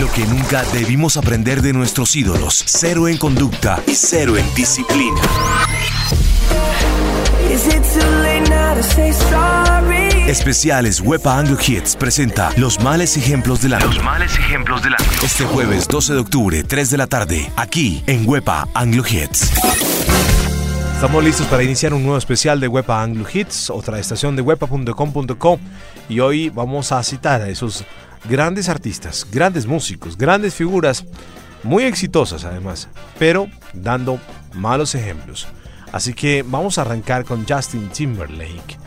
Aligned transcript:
Lo 0.00 0.10
que 0.10 0.24
nunca 0.24 0.64
debimos 0.72 1.18
aprender 1.18 1.60
de 1.60 1.74
nuestros 1.74 2.16
ídolos. 2.16 2.64
Cero 2.66 3.06
en 3.06 3.18
conducta 3.18 3.82
y 3.86 3.94
cero 3.94 4.38
en 4.38 4.54
disciplina. 4.54 5.20
Especiales 10.26 11.02
Wepa 11.02 11.38
Anglo 11.38 11.58
Hits 11.60 11.96
presenta 11.96 12.50
Los 12.56 12.80
males 12.80 13.18
ejemplos 13.18 13.60
del 13.60 13.74
anglo. 13.74 13.92
Los 13.92 14.02
males 14.02 14.38
ejemplos 14.38 14.82
del 14.82 14.94
anglo. 14.94 15.12
Este 15.22 15.44
jueves 15.44 15.86
12 15.86 16.14
de 16.14 16.18
octubre, 16.20 16.64
3 16.64 16.90
de 16.90 16.96
la 16.96 17.06
tarde, 17.06 17.52
aquí 17.56 18.02
en 18.06 18.26
Wepa 18.26 18.68
Anglo 18.72 19.02
Hits. 19.06 19.52
Estamos 20.94 21.22
listos 21.22 21.46
para 21.48 21.62
iniciar 21.62 21.92
un 21.92 22.04
nuevo 22.04 22.16
especial 22.16 22.58
de 22.58 22.68
Wepa 22.68 23.02
Anglo 23.02 23.26
Hits, 23.30 23.68
otra 23.68 23.98
estación 23.98 24.34
de 24.34 24.40
wepa.com.co 24.40 25.60
y 26.08 26.20
hoy 26.20 26.48
vamos 26.48 26.90
a 26.92 27.02
citar 27.02 27.42
a 27.42 27.48
esos 27.48 27.84
grandes 28.28 28.68
artistas, 28.68 29.26
grandes 29.30 29.66
músicos, 29.66 30.16
grandes 30.16 30.54
figuras, 30.54 31.04
muy 31.62 31.84
exitosas 31.84 32.44
además, 32.44 32.88
pero 33.18 33.48
dando 33.72 34.20
malos 34.54 34.94
ejemplos. 34.94 35.46
Así 35.92 36.14
que 36.14 36.44
vamos 36.46 36.78
a 36.78 36.82
arrancar 36.82 37.24
con 37.24 37.46
Justin 37.46 37.88
Timberlake, 37.88 38.78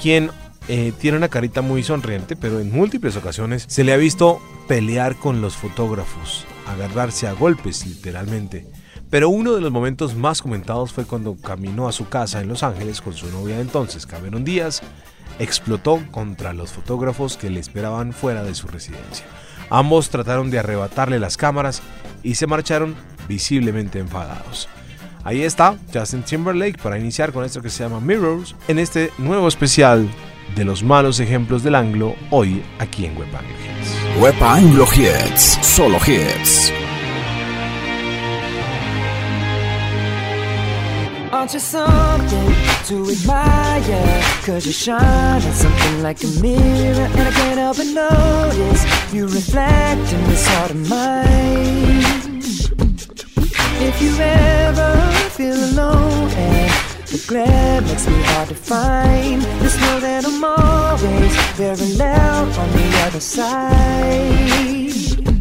quien 0.00 0.30
eh, 0.68 0.92
tiene 0.98 1.16
una 1.16 1.28
carita 1.28 1.62
muy 1.62 1.82
sonriente, 1.82 2.36
pero 2.36 2.60
en 2.60 2.72
múltiples 2.72 3.16
ocasiones 3.16 3.64
se 3.68 3.84
le 3.84 3.92
ha 3.92 3.96
visto 3.96 4.40
pelear 4.66 5.16
con 5.16 5.40
los 5.40 5.56
fotógrafos, 5.56 6.44
agarrarse 6.66 7.26
a 7.26 7.32
golpes 7.32 7.86
literalmente. 7.86 8.66
Pero 9.08 9.30
uno 9.30 9.54
de 9.54 9.62
los 9.62 9.72
momentos 9.72 10.14
más 10.14 10.42
comentados 10.42 10.92
fue 10.92 11.06
cuando 11.06 11.36
caminó 11.36 11.88
a 11.88 11.92
su 11.92 12.08
casa 12.08 12.42
en 12.42 12.48
Los 12.48 12.62
Ángeles 12.62 13.00
con 13.00 13.14
su 13.14 13.30
novia 13.30 13.56
de 13.56 13.62
entonces, 13.62 14.04
Cameron 14.04 14.44
Díaz, 14.44 14.82
explotó 15.38 16.02
contra 16.10 16.52
los 16.52 16.72
fotógrafos 16.72 17.36
que 17.36 17.50
le 17.50 17.60
esperaban 17.60 18.12
fuera 18.12 18.42
de 18.42 18.54
su 18.54 18.68
residencia. 18.68 19.26
Ambos 19.70 20.10
trataron 20.10 20.50
de 20.50 20.58
arrebatarle 20.58 21.18
las 21.18 21.36
cámaras 21.36 21.82
y 22.22 22.34
se 22.34 22.46
marcharon 22.46 22.94
visiblemente 23.28 23.98
enfadados. 23.98 24.68
Ahí 25.24 25.42
está 25.42 25.76
Justin 25.92 26.22
Timberlake 26.22 26.80
para 26.82 26.98
iniciar 26.98 27.32
con 27.32 27.44
esto 27.44 27.60
que 27.60 27.70
se 27.70 27.82
llama 27.82 28.00
Mirrors 28.00 28.54
en 28.66 28.78
este 28.78 29.10
nuevo 29.18 29.48
especial 29.48 30.08
de 30.56 30.64
los 30.64 30.82
malos 30.82 31.20
ejemplos 31.20 31.62
del 31.62 31.74
anglo 31.74 32.14
hoy 32.30 32.62
aquí 32.78 33.04
en 33.04 33.16
Web 33.16 33.28
Anglo 34.42 34.84
Hits. 34.84 35.58
Web 35.58 35.62
solo 35.62 35.98
hits. 36.06 36.87
Aren't 41.30 41.52
you 41.52 41.60
something 41.60 42.54
to 42.86 43.10
admire? 43.10 44.22
Cause 44.44 44.64
you 44.64 44.72
shine 44.72 45.42
on 45.42 45.52
something 45.52 46.02
like 46.02 46.22
a 46.24 46.26
mirror 46.40 47.06
And 47.16 47.20
I 47.20 47.30
can't 47.30 47.58
help 47.58 47.76
but 47.76 47.86
notice 47.86 49.12
You 49.12 49.26
reflect 49.26 50.12
in 50.12 50.24
this 50.24 50.46
heart 50.48 50.70
of 50.70 50.88
mine 50.88 52.40
If 53.88 54.00
you 54.00 54.16
ever 54.18 54.96
feel 55.36 55.54
alone 55.54 56.30
and 56.30 56.72
the 57.08 57.24
glare 57.26 57.82
makes 57.82 58.06
me 58.06 58.22
hard 58.22 58.48
to 58.48 58.54
find 58.54 59.42
Just 59.60 59.80
know 59.82 60.00
that 60.00 60.24
I'm 60.24 60.42
always 60.42 61.36
very 61.56 61.92
loud 61.92 62.56
on 62.56 62.72
the 62.72 63.02
other 63.06 63.20
side 63.20 63.64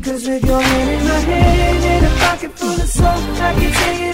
Cause 0.03 0.27
with 0.27 0.45
your 0.45 0.61
hand 0.61 0.89
in 0.89 1.08
my 1.08 1.19
hand 1.19 1.83
and 1.85 2.05
a 2.05 2.09
pocket 2.19 2.52
full 2.59 2.73
of 2.73 2.89
soap 2.89 3.05
I 3.05 3.53
can 3.53 3.71
tell 3.71 3.99
you 4.02 4.06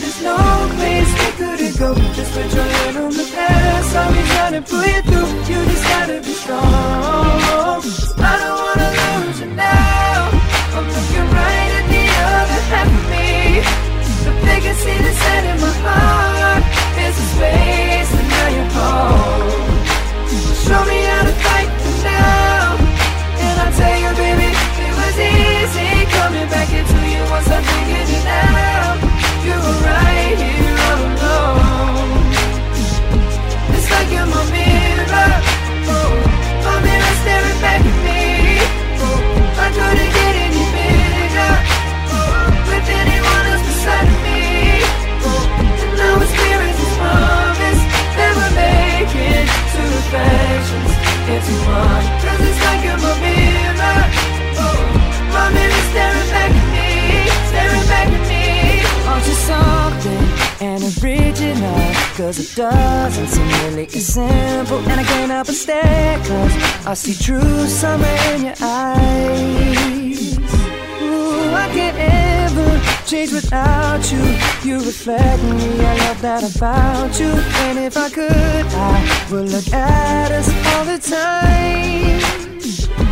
about 76.64 77.20
you 77.20 77.32
And 77.68 77.78
if 77.78 77.98
I 77.98 78.10
could, 78.10 78.66
I 78.90 79.28
would 79.32 79.50
look 79.50 79.68
at 79.74 80.32
us 80.32 80.48
all 80.72 80.86
the 80.86 80.98
time. 80.98 82.20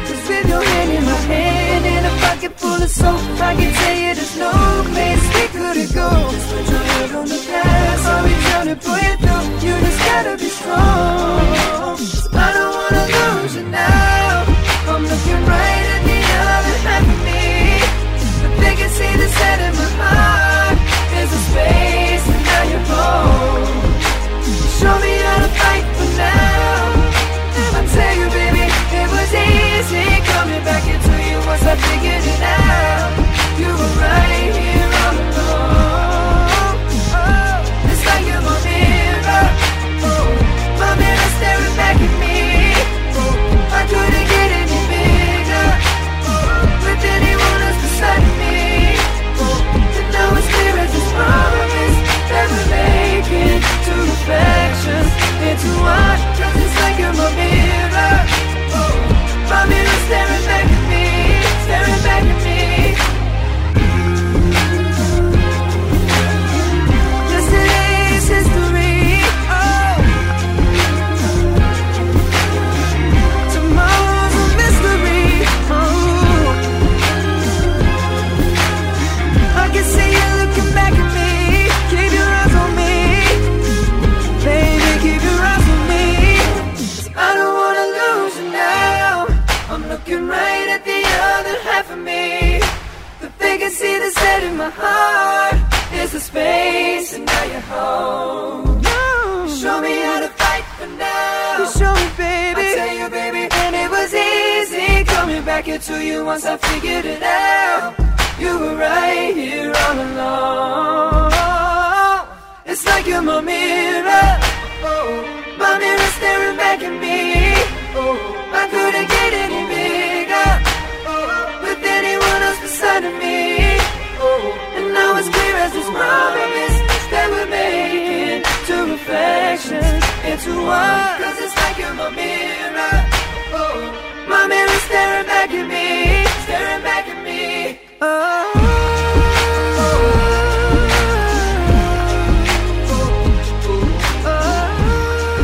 Cause 0.08 0.24
with 0.30 0.48
your 0.48 0.64
hand 0.64 0.92
in 0.98 1.04
my 1.04 1.20
hand 1.32 1.86
and 1.94 2.06
a 2.12 2.14
pocket 2.24 2.54
full 2.58 2.82
of 2.82 2.90
soap 2.90 3.20
I 3.50 3.54
can 3.60 3.72
tell 3.80 3.98
you 4.04 4.12
there's 4.16 4.38
no 4.38 4.54
place 4.94 5.24
we 5.36 5.46
couldn't 5.56 5.92
go 6.02 6.10
put 6.52 6.66
your 6.74 6.84
head 6.92 7.12
on 7.20 7.28
the 7.28 7.42
past, 7.52 8.06
I'll 8.12 8.24
be 8.24 8.36
trying 8.48 8.70
to 8.74 8.78
pull 8.86 9.00
you 9.08 9.16
through? 9.24 9.46
You 9.66 9.74
just 9.86 10.00
gotta 10.10 10.34
be 10.44 10.50
strong. 10.60 11.98
I 12.46 12.48
don't 12.56 12.74
wanna 12.80 13.06
lose 13.16 13.56
you 13.58 13.66
now. 13.68 14.46
I'm 14.92 15.04
looking 15.12 15.42
right 15.54 15.86
at 15.96 16.02
the 16.10 16.20
other 16.56 16.78
half 16.88 17.06
of 17.14 17.20
me 17.28 17.44
But 18.42 18.54
they 18.64 18.74
can 18.80 18.90
see 18.98 19.14
the 19.22 19.28
set 19.38 19.60
in 19.68 19.74
my 19.76 20.16
heart 20.16 20.41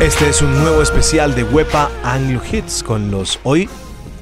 Este 0.00 0.28
es 0.28 0.40
un 0.40 0.54
nuevo 0.54 0.82
especial 0.82 1.34
de 1.34 1.42
Wepa 1.42 1.90
Anglo 2.04 2.40
Hits 2.48 2.84
con 2.84 3.10
los 3.10 3.40
hoy 3.42 3.68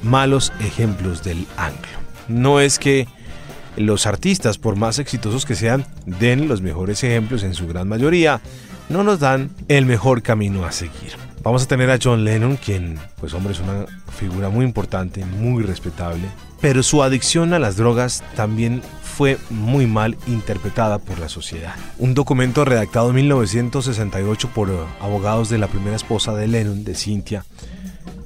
malos 0.01 0.51
ejemplos 0.61 1.23
del 1.23 1.45
anglo. 1.57 1.87
No 2.27 2.59
es 2.59 2.79
que 2.79 3.07
los 3.75 4.07
artistas, 4.07 4.57
por 4.57 4.75
más 4.77 4.97
exitosos 4.97 5.45
que 5.45 5.53
sean, 5.53 5.85
den 6.07 6.47
los 6.47 6.61
mejores 6.61 7.03
ejemplos 7.03 7.43
en 7.43 7.53
su 7.53 7.67
gran 7.67 7.87
mayoría, 7.87 8.41
no 8.89 9.03
nos 9.03 9.19
dan 9.19 9.51
el 9.67 9.85
mejor 9.85 10.23
camino 10.23 10.65
a 10.65 10.71
seguir. 10.71 11.13
Vamos 11.43 11.63
a 11.63 11.67
tener 11.67 11.91
a 11.91 11.99
John 12.01 12.23
Lennon, 12.25 12.57
quien, 12.57 12.99
pues 13.19 13.35
hombre, 13.35 13.53
es 13.53 13.59
una 13.59 13.85
figura 14.17 14.49
muy 14.49 14.65
importante, 14.65 15.23
muy 15.25 15.63
respetable, 15.63 16.27
pero 16.59 16.83
su 16.83 17.03
adicción 17.03 17.53
a 17.53 17.59
las 17.59 17.77
drogas 17.77 18.23
también 18.35 18.81
fue 19.01 19.37
muy 19.49 19.87
mal 19.87 20.17
interpretada 20.27 20.99
por 20.99 21.19
la 21.19 21.29
sociedad. 21.29 21.75
Un 21.97 22.13
documento 22.13 22.65
redactado 22.65 23.09
en 23.09 23.15
1968 23.15 24.49
por 24.53 24.69
abogados 24.99 25.49
de 25.49 25.57
la 25.57 25.67
primera 25.67 25.95
esposa 25.95 26.33
de 26.35 26.47
Lennon, 26.47 26.83
de 26.83 26.95
Cynthia, 26.95 27.45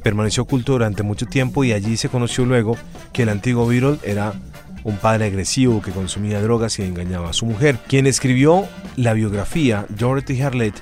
permaneció 0.04 0.44
oculto 0.44 0.74
durante 0.74 1.04
mucho 1.04 1.26
tiempo 1.28 1.64
y 1.64 1.74
allí 1.74 1.98
se 1.98 2.10
conoció 2.10 2.46
luego 2.46 2.76
que 3.14 3.24
el 3.24 3.30
antiguo 3.30 3.68
Beatle 3.68 4.00
era 4.04 4.34
un 4.84 4.98
padre 4.98 5.26
agresivo 5.26 5.82
que 5.82 5.92
consumía 5.92 6.42
drogas 6.42 6.80
y 6.80 6.84
engañaba 6.84 7.30
a 7.30 7.34
su 7.34 7.46
mujer. 7.46 7.78
Quien 7.88 8.08
escribió 8.08 8.66
la 8.96 9.14
biografía, 9.14 9.86
Dorothy 9.90 10.42
Harlett, 10.42 10.82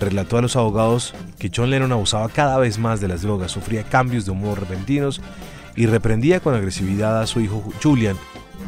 relató 0.00 0.38
a 0.38 0.42
los 0.42 0.56
abogados 0.56 1.14
que 1.38 1.50
John 1.54 1.70
Lennon 1.70 1.92
abusaba 1.92 2.28
cada 2.28 2.58
vez 2.58 2.78
más 2.78 3.00
de 3.00 3.08
las 3.08 3.22
drogas, 3.22 3.52
sufría 3.52 3.84
cambios 3.84 4.24
de 4.24 4.32
humor 4.32 4.58
repentinos 4.58 5.20
y 5.76 5.86
reprendía 5.86 6.40
con 6.40 6.54
agresividad 6.54 7.20
a 7.20 7.26
su 7.26 7.40
hijo 7.40 7.62
Julian, 7.82 8.16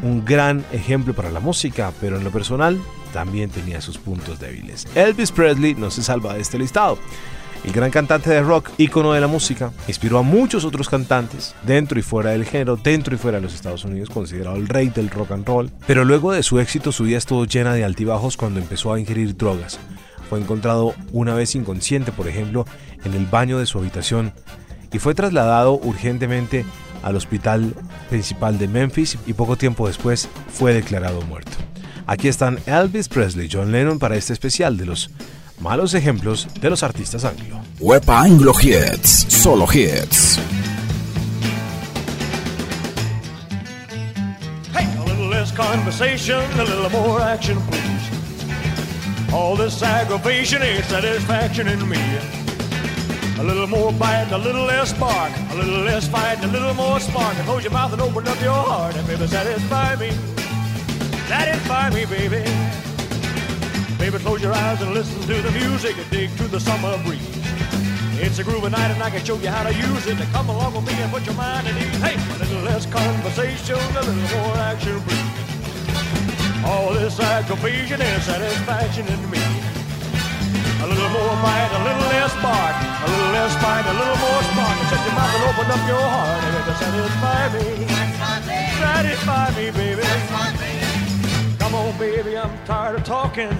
un 0.02 0.24
gran 0.24 0.64
ejemplo 0.72 1.14
para 1.14 1.30
la 1.30 1.40
música, 1.40 1.92
pero 2.00 2.16
en 2.16 2.24
lo 2.24 2.30
personal 2.30 2.80
también 3.12 3.50
tenía 3.50 3.80
sus 3.80 3.98
puntos 3.98 4.38
débiles. 4.38 4.86
Elvis 4.94 5.32
Presley 5.32 5.74
no 5.74 5.90
se 5.90 6.02
salva 6.02 6.34
de 6.34 6.40
este 6.40 6.58
listado. 6.58 6.98
El 7.64 7.72
gran 7.72 7.92
cantante 7.92 8.28
de 8.28 8.42
rock, 8.42 8.70
ícono 8.76 9.12
de 9.12 9.20
la 9.20 9.28
música, 9.28 9.70
inspiró 9.86 10.18
a 10.18 10.22
muchos 10.22 10.64
otros 10.64 10.88
cantantes, 10.88 11.54
dentro 11.62 11.96
y 11.96 12.02
fuera 12.02 12.30
del 12.30 12.44
género, 12.44 12.76
dentro 12.76 13.14
y 13.14 13.18
fuera 13.18 13.38
de 13.38 13.42
los 13.42 13.54
Estados 13.54 13.84
Unidos, 13.84 14.10
considerado 14.10 14.56
el 14.56 14.66
rey 14.66 14.88
del 14.88 15.10
rock 15.10 15.30
and 15.30 15.46
roll. 15.46 15.70
Pero 15.86 16.04
luego 16.04 16.32
de 16.32 16.42
su 16.42 16.58
éxito, 16.58 16.90
su 16.90 17.04
vida 17.04 17.18
estuvo 17.18 17.44
llena 17.44 17.72
de 17.72 17.84
altibajos 17.84 18.36
cuando 18.36 18.58
empezó 18.58 18.92
a 18.92 18.98
ingerir 18.98 19.36
drogas. 19.36 19.78
Fue 20.32 20.40
encontrado 20.40 20.94
una 21.12 21.34
vez 21.34 21.54
inconsciente, 21.54 22.10
por 22.10 22.26
ejemplo, 22.26 22.64
en 23.04 23.12
el 23.12 23.26
baño 23.26 23.58
de 23.58 23.66
su 23.66 23.78
habitación 23.78 24.32
y 24.90 24.98
fue 24.98 25.14
trasladado 25.14 25.74
urgentemente 25.74 26.64
al 27.02 27.16
hospital 27.16 27.74
principal 28.08 28.56
de 28.56 28.66
Memphis 28.66 29.18
y 29.26 29.34
poco 29.34 29.58
tiempo 29.58 29.86
después 29.86 30.30
fue 30.50 30.72
declarado 30.72 31.20
muerto. 31.20 31.52
Aquí 32.06 32.28
están 32.28 32.58
Elvis 32.64 33.10
Presley 33.10 33.44
y 33.44 33.50
John 33.52 33.72
Lennon 33.72 33.98
para 33.98 34.16
este 34.16 34.32
especial 34.32 34.78
de 34.78 34.86
los 34.86 35.10
malos 35.60 35.92
ejemplos 35.92 36.48
de 36.58 36.70
los 36.70 36.82
artistas 36.82 37.26
anglo. 37.26 37.60
Wepa 37.78 38.22
Anglo 38.22 38.54
Hits, 38.58 39.26
solo 39.28 39.66
hits. 39.70 40.38
Hey, 44.72 44.88
a 44.98 45.04
little 45.04 45.28
less 45.28 45.52
conversation, 45.52 46.40
a 46.58 46.64
little 46.64 46.88
more 46.88 47.20
action, 47.20 47.60
please. 47.68 48.21
All 49.32 49.56
this 49.56 49.82
aggravation 49.82 50.62
ain't 50.62 50.84
satisfaction 50.84 51.66
in 51.66 51.88
me. 51.88 51.98
A 53.38 53.42
little 53.42 53.66
more 53.66 53.90
bite, 53.92 54.30
a 54.30 54.38
little 54.38 54.64
less 54.64 54.90
spark, 54.90 55.32
a 55.50 55.54
little 55.54 55.80
less 55.80 56.06
fight, 56.06 56.44
a 56.44 56.46
little 56.48 56.74
more 56.74 57.00
spark. 57.00 57.34
And 57.36 57.44
close 57.46 57.64
your 57.64 57.72
mouth 57.72 57.92
and 57.92 58.02
open 58.02 58.28
up 58.28 58.40
your 58.42 58.52
heart, 58.52 58.94
and 58.94 59.06
baby, 59.06 59.26
satisfy 59.26 59.96
me. 59.96 60.10
Satisfy 61.28 61.90
me, 61.90 62.04
baby. 62.04 62.44
Baby, 63.98 64.18
close 64.18 64.42
your 64.42 64.52
eyes 64.52 64.82
and 64.82 64.92
listen 64.92 65.20
to 65.22 65.40
the 65.40 65.50
music 65.52 65.96
and 65.96 66.10
dig 66.10 66.36
to 66.36 66.44
the 66.48 66.60
summer 66.60 67.02
breeze. 67.02 67.26
It's 68.20 68.38
a 68.38 68.44
groovy 68.44 68.70
night 68.70 68.90
and 68.90 69.02
I 69.02 69.10
can 69.10 69.24
show 69.24 69.36
you 69.38 69.48
how 69.48 69.62
to 69.62 69.74
use 69.74 70.06
it. 70.06 70.18
To 70.18 70.26
come 70.26 70.50
along 70.50 70.74
with 70.74 70.86
me 70.86 70.92
and 71.02 71.10
put 71.10 71.24
your 71.24 71.34
mind 71.34 71.66
at 71.66 71.74
ease. 71.74 72.02
Hey, 72.02 72.14
a 72.14 72.38
little 72.38 72.62
less 72.62 72.84
conversation, 72.84 73.76
a 73.76 74.00
little 74.00 74.14
more 74.14 74.56
action, 74.56 75.00
please. 75.00 75.51
All 76.64 76.92
this 76.94 77.18
aggravation 77.18 78.00
and 78.00 78.22
satisfaction 78.22 79.06
in 79.08 79.30
me. 79.30 79.42
A 80.82 80.86
little 80.86 81.08
more 81.10 81.34
bite, 81.42 81.70
a 81.74 81.82
little 81.82 82.08
less 82.14 82.34
bark, 82.42 82.76
a 83.02 83.10
little 83.10 83.32
less 83.32 83.54
fight, 83.62 83.84
a 83.86 83.92
little 83.92 84.18
more 84.18 84.42
spark. 84.50 84.78
Shut 84.90 85.02
your 85.04 85.14
mouth 85.14 85.34
and 85.34 85.44
open 85.50 85.66
up 85.74 85.82
your 85.88 86.06
heart 86.14 86.42
and 86.44 86.54
it'll 86.58 86.74
satisfy 86.78 87.42
me. 87.54 87.86
Satisfy 88.78 89.46
me, 89.56 89.70
baby. 89.70 90.02
Come 91.58 91.74
on, 91.74 91.98
baby, 91.98 92.38
I'm 92.38 92.64
tired 92.64 92.96
of 92.96 93.04
talking. 93.04 93.50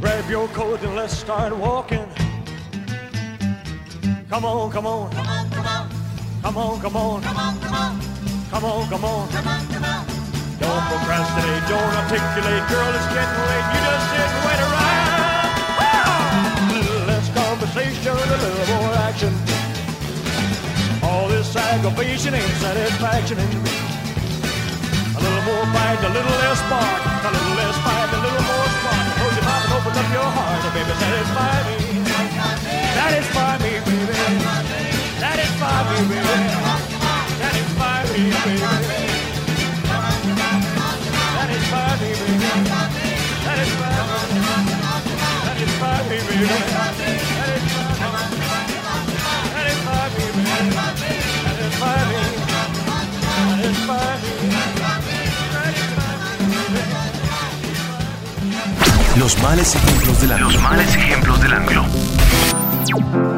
Grab 0.00 0.28
your 0.28 0.48
coat 0.48 0.82
and 0.82 0.94
let's 0.94 1.16
start 1.16 1.56
walking. 1.56 2.06
Come 4.28 4.44
on, 4.44 4.70
come 4.70 4.86
on. 4.86 5.10
Come 5.12 5.26
on, 5.26 5.50
come 5.50 5.66
on. 5.66 5.90
Come 6.42 6.56
on, 6.56 6.80
come 6.80 6.96
on. 6.96 7.22
Come 7.22 7.36
on, 7.36 7.60
come 7.60 7.74
on. 7.74 8.00
Come 8.50 8.64
on, 8.64 8.88
come 8.88 9.04
on. 9.04 9.28
Come 9.30 9.48
on, 9.48 9.66
come 9.68 9.84
on. 9.84 10.15
Don't 10.60 10.84
procrastinate, 10.88 11.64
don't 11.68 11.92
articulate, 12.00 12.64
girl, 12.72 12.90
it's 12.96 13.08
getting 13.12 13.42
late. 13.50 13.66
You 13.72 13.80
just 13.86 14.06
sit 14.10 14.24
and 14.24 14.42
wait 14.46 14.60
around. 14.66 15.10
A 16.56 16.72
little 16.72 17.04
less 17.06 17.26
conversation, 17.34 18.16
a 18.16 18.26
little 18.32 18.66
more 18.72 18.94
action. 19.08 19.32
All 21.02 21.28
this 21.28 21.54
aggravation 21.54 22.34
ain't 22.34 22.56
satisfaction 22.60 23.38
in 23.38 23.50
me. 23.62 23.74
A 25.16 25.20
little 25.20 25.44
more 25.44 25.66
fight, 25.76 26.00
a 26.04 26.08
little 26.08 26.36
less 26.40 26.58
spark. 26.64 27.00
A 27.04 27.30
little 27.36 27.54
less 27.60 27.76
fight, 27.84 28.10
a 28.16 28.20
little 28.24 28.44
more 28.48 28.68
spark. 28.80 29.06
Close 29.16 29.36
your 29.36 29.44
mouth 29.44 29.64
and 29.64 29.72
open 29.76 29.92
up 29.92 30.08
your 30.12 30.30
heart, 30.36 30.64
and 30.64 30.72
baby, 30.72 30.94
satisfy 31.04 31.56
me. 31.68 31.76
Satisfy 32.96 33.52
me, 33.64 33.72
baby. 33.84 34.14
Satisfy 35.20 35.78
me, 35.90 35.98
baby. 36.08 36.36
Satisfy 37.44 37.98
me, 38.12 38.22
baby. 38.44 38.85
Los 59.16 59.42
males 59.42 59.74
ejemplos 59.74 60.20
del 60.20 60.32
anglo. 60.32 60.50
Los 60.50 60.60
males 60.62 60.94
ejemplos 60.94 61.40
del 61.40 61.52
anglo. 61.54 63.35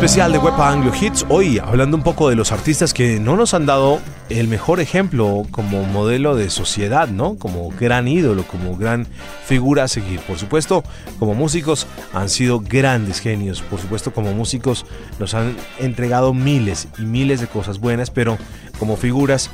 Especial 0.00 0.32
de 0.32 0.38
Wepa 0.38 0.70
Anglo 0.70 0.92
Hits, 0.98 1.26
hoy 1.28 1.58
hablando 1.58 1.94
un 1.94 2.02
poco 2.02 2.30
de 2.30 2.34
los 2.34 2.52
artistas 2.52 2.94
que 2.94 3.20
no 3.20 3.36
nos 3.36 3.52
han 3.52 3.66
dado 3.66 4.00
el 4.30 4.48
mejor 4.48 4.80
ejemplo 4.80 5.42
como 5.50 5.84
modelo 5.84 6.34
de 6.34 6.48
sociedad, 6.48 7.06
¿no? 7.06 7.36
Como 7.36 7.68
gran 7.78 8.08
ídolo, 8.08 8.44
como 8.44 8.78
gran 8.78 9.06
figura 9.44 9.84
a 9.84 9.88
seguir. 9.88 10.20
Por 10.20 10.38
supuesto, 10.38 10.84
como 11.18 11.34
músicos 11.34 11.86
han 12.14 12.30
sido 12.30 12.60
grandes 12.60 13.20
genios. 13.20 13.60
Por 13.60 13.78
supuesto, 13.78 14.10
como 14.14 14.32
músicos 14.32 14.86
nos 15.18 15.34
han 15.34 15.54
entregado 15.78 16.32
miles 16.32 16.88
y 16.96 17.02
miles 17.02 17.42
de 17.42 17.48
cosas 17.48 17.78
buenas, 17.78 18.10
pero 18.10 18.38
como 18.78 18.96
figuras, 18.96 19.50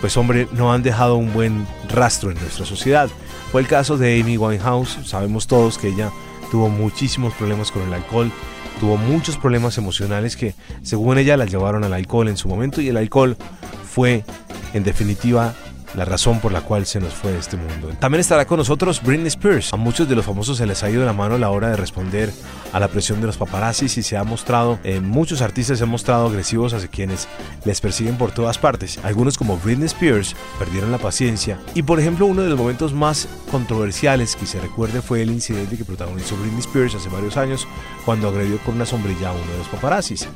pues 0.00 0.16
hombre, 0.16 0.48
no 0.52 0.72
han 0.72 0.82
dejado 0.82 1.16
un 1.16 1.30
buen 1.34 1.66
rastro 1.90 2.30
en 2.30 2.40
nuestra 2.40 2.64
sociedad. 2.64 3.10
Fue 3.52 3.60
el 3.60 3.66
caso 3.66 3.98
de 3.98 4.18
Amy 4.18 4.38
Winehouse, 4.38 4.96
sabemos 5.04 5.46
todos 5.46 5.76
que 5.76 5.88
ella 5.88 6.10
tuvo 6.50 6.70
muchísimos 6.70 7.34
problemas 7.34 7.70
con 7.70 7.82
el 7.82 7.92
alcohol, 7.92 8.32
tuvo 8.80 8.96
muchos 8.96 9.36
problemas 9.36 9.76
emocionales 9.76 10.36
que 10.36 10.54
según 10.82 11.18
ella 11.18 11.36
la 11.36 11.44
llevaron 11.44 11.84
al 11.84 11.92
alcohol 11.92 12.28
en 12.28 12.38
su 12.38 12.48
momento 12.48 12.80
y 12.80 12.88
el 12.88 12.96
alcohol 12.96 13.36
fue 13.84 14.24
en 14.72 14.84
definitiva 14.84 15.54
la 15.94 16.04
razón 16.04 16.40
por 16.40 16.52
la 16.52 16.60
cual 16.60 16.86
se 16.86 17.00
nos 17.00 17.14
fue 17.14 17.32
de 17.32 17.38
este 17.38 17.56
mundo. 17.56 17.90
También 17.98 18.20
estará 18.20 18.46
con 18.46 18.58
nosotros 18.58 19.02
Britney 19.02 19.28
Spears. 19.28 19.72
A 19.72 19.76
muchos 19.76 20.08
de 20.08 20.16
los 20.16 20.24
famosos 20.24 20.58
se 20.58 20.66
les 20.66 20.82
ha 20.82 20.90
ido 20.90 21.04
la 21.04 21.12
mano 21.12 21.34
a 21.34 21.38
la 21.38 21.50
hora 21.50 21.68
de 21.68 21.76
responder 21.76 22.32
a 22.72 22.80
la 22.80 22.88
presión 22.88 23.20
de 23.20 23.26
los 23.26 23.36
paparazzis 23.36 23.96
y 23.98 24.02
se 24.02 24.16
ha 24.16 24.24
mostrado, 24.24 24.78
eh, 24.84 25.00
muchos 25.00 25.42
artistas 25.42 25.78
se 25.78 25.84
han 25.84 25.90
mostrado 25.90 26.26
agresivos 26.26 26.72
hacia 26.72 26.88
quienes 26.88 27.28
les 27.64 27.80
persiguen 27.80 28.16
por 28.16 28.32
todas 28.32 28.58
partes. 28.58 28.98
Algunos 29.02 29.36
como 29.36 29.58
Britney 29.58 29.86
Spears 29.86 30.36
perdieron 30.58 30.92
la 30.92 30.98
paciencia 30.98 31.58
y 31.74 31.82
por 31.82 32.00
ejemplo 32.00 32.26
uno 32.26 32.42
de 32.42 32.50
los 32.50 32.58
momentos 32.58 32.92
más 32.92 33.28
controversiales 33.50 34.36
que 34.36 34.46
se 34.46 34.60
recuerde 34.60 35.02
fue 35.02 35.22
el 35.22 35.30
incidente 35.30 35.76
que 35.76 35.84
protagonizó 35.84 36.36
Britney 36.36 36.60
Spears 36.60 36.94
hace 36.94 37.08
varios 37.08 37.36
años 37.36 37.66
cuando 38.04 38.28
agredió 38.28 38.58
con 38.58 38.76
una 38.76 38.86
sombrilla 38.86 39.30
a 39.30 39.32
uno 39.32 39.52
de 39.52 39.58
los 39.58 39.68
paparazzis. 39.68 40.28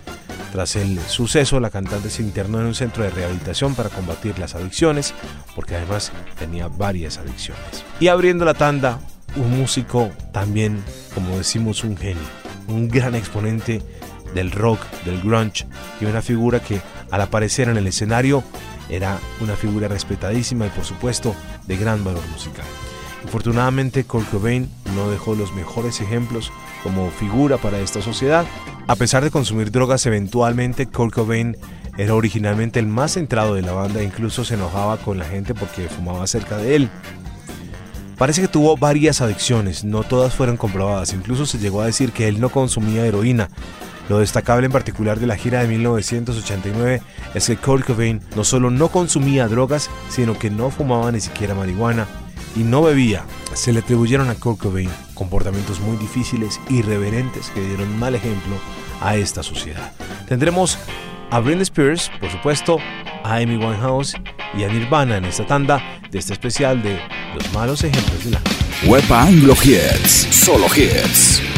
Tras 0.55 0.77
el 0.77 1.01
suceso, 1.01 1.59
la 1.59 1.69
cantante 1.69 2.11
se 2.11 2.23
internó 2.23 2.61
en 2.61 2.67
un 2.67 2.77
centro 2.77 3.03
de 3.03 3.11
rehabilitación 3.11 3.75
para 3.75 3.91
combatir 3.91 4.39
las 4.39 4.55
adicciones, 4.55 5.13
porque 5.57 5.75
además 5.75 6.13
tenía 6.39 6.69
varias 6.69 7.19
adicciones. 7.19 7.85
Y 7.99 8.07
abriendo 8.07 8.45
la 8.45 8.55
tanda, 8.55 9.01
un 9.35 9.59
músico 9.59 10.13
también, 10.33 10.81
como 11.13 11.37
decimos, 11.37 11.83
un 11.83 11.97
genio, 11.97 12.23
un 12.69 12.87
gran 12.87 13.17
exponente 13.17 13.83
del 14.33 14.53
rock, 14.53 14.79
del 15.05 15.21
grunge, 15.23 15.67
y 16.01 16.05
una 16.05 16.23
figura 16.23 16.61
que 16.61 16.81
al 17.11 17.23
aparecer 17.23 17.69
en 17.69 17.77
el 17.77 17.89
escenario 17.89 18.45
era 18.89 19.19
una 19.41 19.57
figura 19.57 19.89
respetadísima 19.89 20.67
y 20.67 20.71
por 20.71 20.85
supuesto 20.85 21.35
de 21.67 21.77
gran 21.77 22.05
valor 22.05 22.23
musical. 22.29 22.67
Infortunadamente, 23.25 24.05
Kurt 24.05 24.29
Cobain 24.31 24.69
no 24.95 25.11
dejó 25.11 25.35
los 25.35 25.53
mejores 25.55 26.01
ejemplos 26.01 26.53
como 26.83 27.11
figura 27.11 27.57
para 27.57 27.81
esta 27.81 28.03
sociedad. 28.03 28.47
A 28.87 28.97
pesar 28.97 29.25
de 29.25 29.31
consumir 29.31 29.71
drogas 29.71 30.05
eventualmente, 30.07 30.87
Kurt 30.87 31.15
Cobain 31.15 31.57
era 31.97 32.15
originalmente 32.15 32.79
el 32.81 32.87
más 32.87 33.13
centrado 33.13 33.55
de 33.55 33.63
la 33.63 33.73
banda 33.73 34.01
e 34.01 34.05
incluso 34.05 34.45
se 34.45 34.55
enojaba 34.55 34.99
con 34.99 35.19
la 35.19 35.25
gente 35.25 35.55
porque 35.55 35.89
fumaba 35.89 36.27
cerca 36.27 36.59
de 36.59 36.77
él. 36.77 36.91
Parece 38.19 38.43
que 38.43 38.49
tuvo 38.49 38.77
varias 38.77 39.21
adicciones, 39.21 39.85
no 39.85 40.05
todas 40.05 40.35
fueron 40.35 40.57
comprobadas, 40.57 41.13
incluso 41.15 41.47
se 41.47 41.59
llegó 41.59 41.81
a 41.81 41.87
decir 41.87 42.13
que 42.13 42.29
él 42.29 42.41
no 42.41 42.51
consumía 42.51 43.07
heroína. 43.07 43.49
Lo 44.09 44.19
destacable 44.19 44.67
en 44.67 44.73
particular 44.73 45.19
de 45.19 45.27
la 45.27 45.37
gira 45.37 45.63
de 45.63 45.69
1989 45.69 47.01
es 47.35 47.47
que 47.47 47.57
Kurt 47.57 47.87
Cobain 47.87 48.21
no 48.37 48.45
solo 48.45 48.71
no 48.71 48.89
consumía 48.89 49.49
drogas, 49.49 49.89
sino 50.11 50.39
que 50.39 50.51
no 50.51 50.71
fumaba 50.71 51.11
ni 51.11 51.21
siquiera 51.21 51.55
marihuana 51.55 52.07
y 52.57 52.61
no 52.61 52.83
bebía. 52.83 53.25
Se 53.55 53.73
le 53.73 53.81
atribuyeron 53.81 54.31
a 54.31 54.35
Kurt 54.35 54.61
comportamientos 55.15 55.81
muy 55.81 55.97
difíciles, 55.97 56.61
irreverentes, 56.69 57.51
que 57.51 57.61
dieron 57.61 57.99
mal 57.99 58.15
ejemplo 58.15 58.57
a 59.01 59.17
esta 59.17 59.43
sociedad. 59.43 59.93
Tendremos 60.29 60.79
a 61.31 61.41
Britney 61.41 61.63
Spears, 61.63 62.11
por 62.21 62.31
supuesto, 62.31 62.79
a 63.25 63.37
Amy 63.37 63.57
Winehouse 63.57 64.15
y 64.57 64.65
a 64.65 64.69
Nirvana 64.69 65.17
en 65.17 65.25
esta 65.25 65.47
tanda 65.47 65.83
de 66.11 66.19
este 66.19 66.33
especial 66.33 66.83
de 66.83 67.01
los 67.35 67.53
malos 67.53 67.83
ejemplos 67.83 68.25
de 68.25 68.31
la 68.33 68.41
Wepa 68.87 69.23
Anglo 69.23 69.55
Hits, 69.63 70.29
solo 70.31 70.67
hits. 70.77 71.54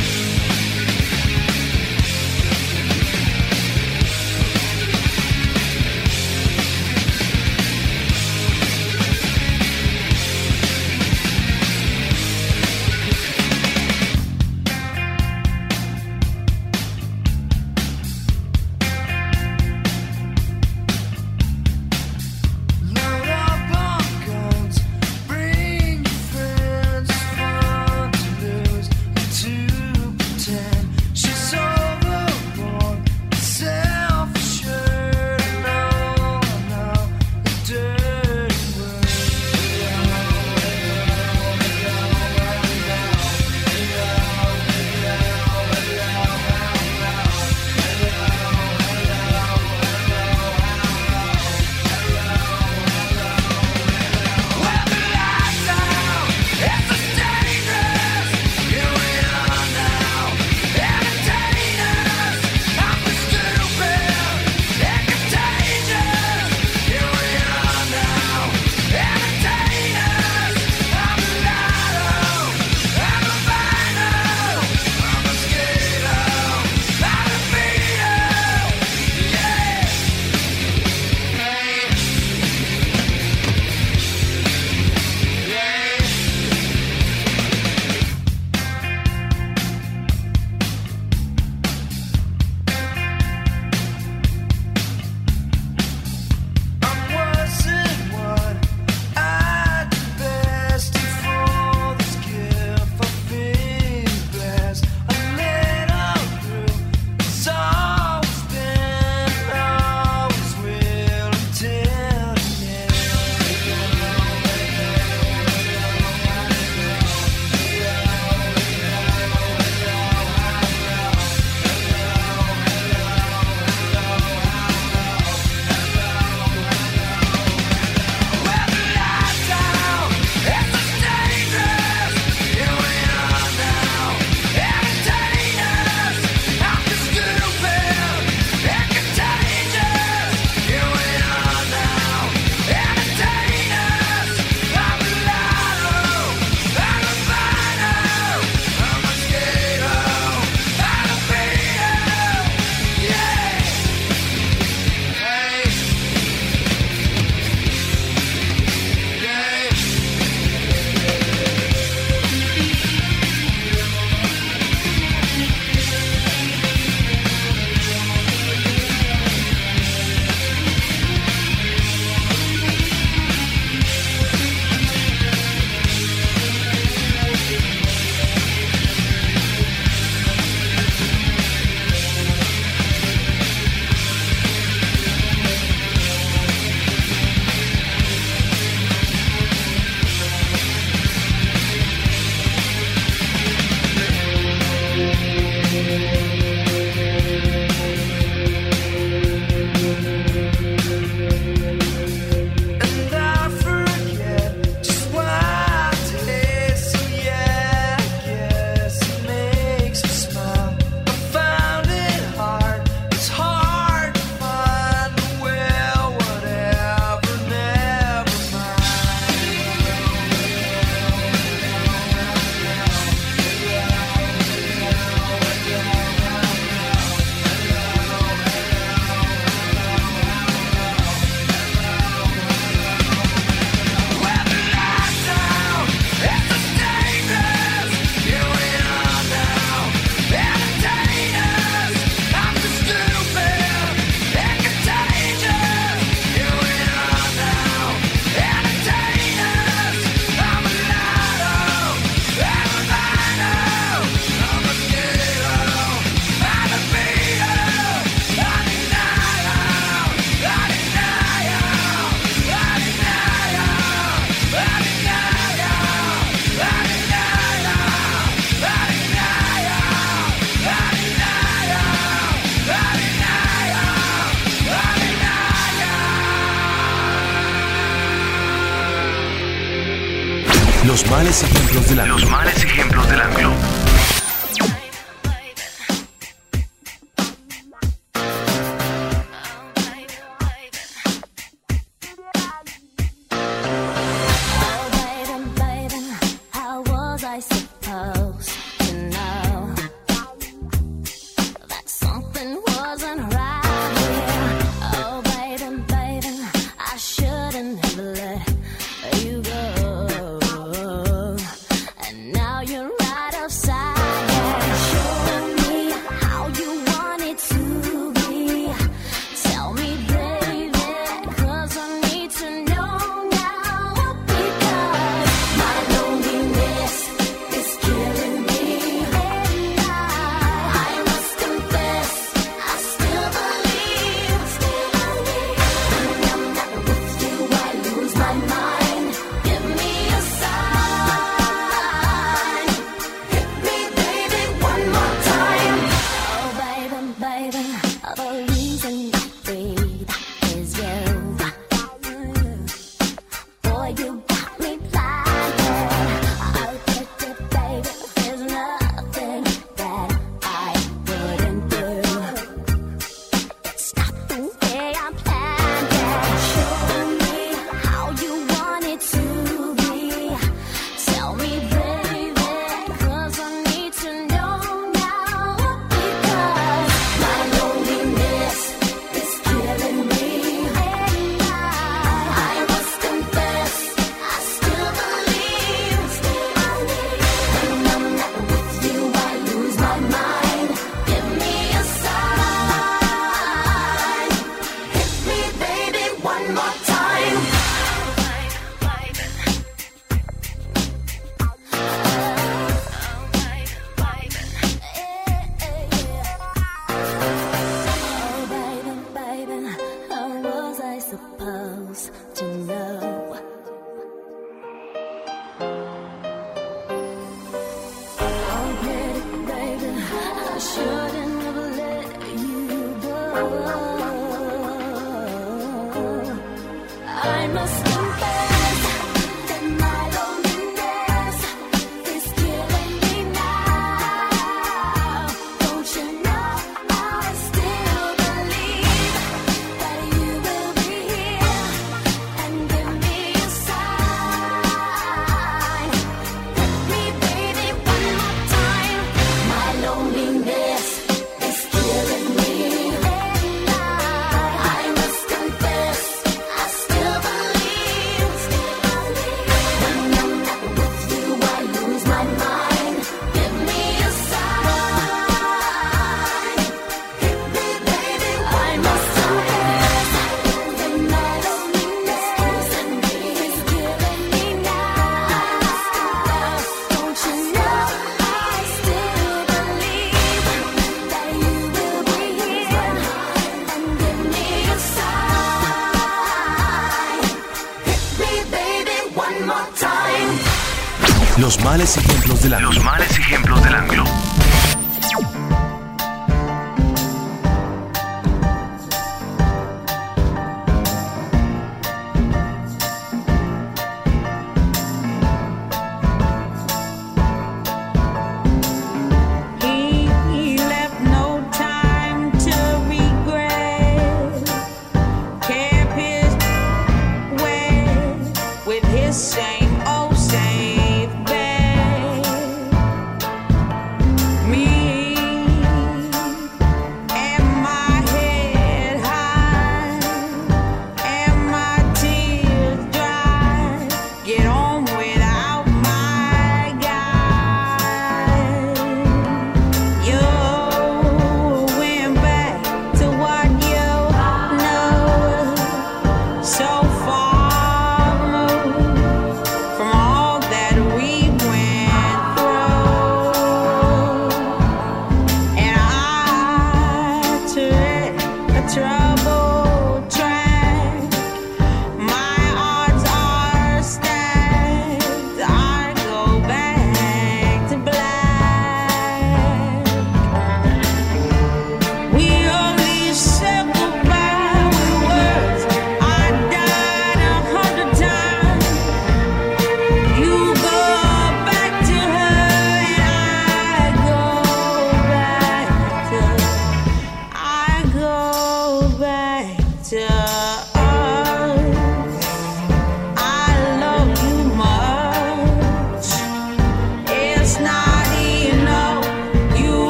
of 348.04 348.18
a 348.18 348.44
reason. 348.52 349.15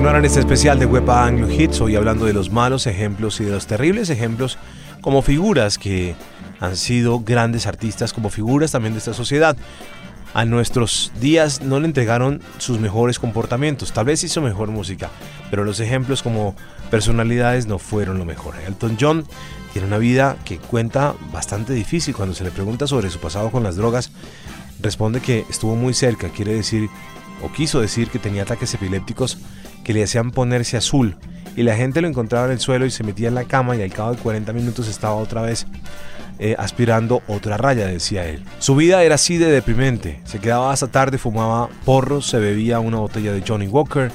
Continuar 0.00 0.18
en 0.18 0.24
este 0.24 0.40
especial 0.40 0.78
de 0.78 0.86
Wepa 0.86 1.26
Anglo 1.26 1.50
Hits, 1.50 1.82
hoy 1.82 1.94
hablando 1.94 2.24
de 2.24 2.32
los 2.32 2.50
malos 2.50 2.86
ejemplos 2.86 3.38
y 3.38 3.44
de 3.44 3.50
los 3.50 3.66
terribles 3.66 4.08
ejemplos 4.08 4.56
como 5.02 5.20
figuras 5.20 5.76
que 5.76 6.14
han 6.58 6.78
sido 6.78 7.20
grandes 7.20 7.66
artistas, 7.66 8.14
como 8.14 8.30
figuras 8.30 8.72
también 8.72 8.94
de 8.94 8.98
esta 9.00 9.12
sociedad. 9.12 9.58
A 10.32 10.46
nuestros 10.46 11.12
días 11.20 11.60
no 11.60 11.78
le 11.80 11.84
entregaron 11.84 12.40
sus 12.56 12.80
mejores 12.80 13.18
comportamientos, 13.18 13.92
tal 13.92 14.06
vez 14.06 14.24
hizo 14.24 14.40
mejor 14.40 14.70
música, 14.70 15.10
pero 15.50 15.64
los 15.64 15.80
ejemplos 15.80 16.22
como 16.22 16.56
personalidades 16.90 17.66
no 17.66 17.78
fueron 17.78 18.16
lo 18.16 18.24
mejor. 18.24 18.54
Elton 18.66 18.96
John 18.98 19.26
tiene 19.74 19.86
una 19.86 19.98
vida 19.98 20.38
que 20.46 20.56
cuenta 20.56 21.14
bastante 21.30 21.74
difícil 21.74 22.16
cuando 22.16 22.34
se 22.34 22.44
le 22.44 22.50
pregunta 22.50 22.86
sobre 22.86 23.10
su 23.10 23.18
pasado 23.18 23.50
con 23.50 23.62
las 23.62 23.76
drogas. 23.76 24.12
Responde 24.80 25.20
que 25.20 25.44
estuvo 25.50 25.76
muy 25.76 25.92
cerca, 25.92 26.30
quiere 26.30 26.54
decir 26.54 26.88
o 27.42 27.52
quiso 27.52 27.82
decir 27.82 28.08
que 28.08 28.18
tenía 28.18 28.44
ataques 28.44 28.72
epilépticos 28.72 29.38
que 29.84 29.92
le 29.92 30.02
hacían 30.02 30.30
ponerse 30.30 30.76
azul 30.76 31.16
y 31.56 31.62
la 31.62 31.76
gente 31.76 32.00
lo 32.00 32.08
encontraba 32.08 32.46
en 32.46 32.52
el 32.52 32.60
suelo 32.60 32.86
y 32.86 32.90
se 32.90 33.04
metía 33.04 33.28
en 33.28 33.34
la 33.34 33.44
cama 33.44 33.76
y 33.76 33.82
al 33.82 33.92
cabo 33.92 34.12
de 34.12 34.18
40 34.18 34.52
minutos 34.52 34.88
estaba 34.88 35.14
otra 35.14 35.42
vez 35.42 35.66
eh, 36.38 36.54
aspirando 36.58 37.22
otra 37.28 37.56
raya, 37.56 37.86
decía 37.86 38.26
él. 38.26 38.44
Su 38.60 38.76
vida 38.76 39.02
era 39.02 39.16
así 39.16 39.36
de 39.36 39.50
deprimente, 39.50 40.20
se 40.24 40.38
quedaba 40.38 40.72
hasta 40.72 40.88
tarde, 40.88 41.18
fumaba 41.18 41.68
porros, 41.84 42.26
se 42.26 42.38
bebía 42.38 42.80
una 42.80 42.98
botella 42.98 43.32
de 43.32 43.44
Johnny 43.46 43.66
Walker 43.66 44.10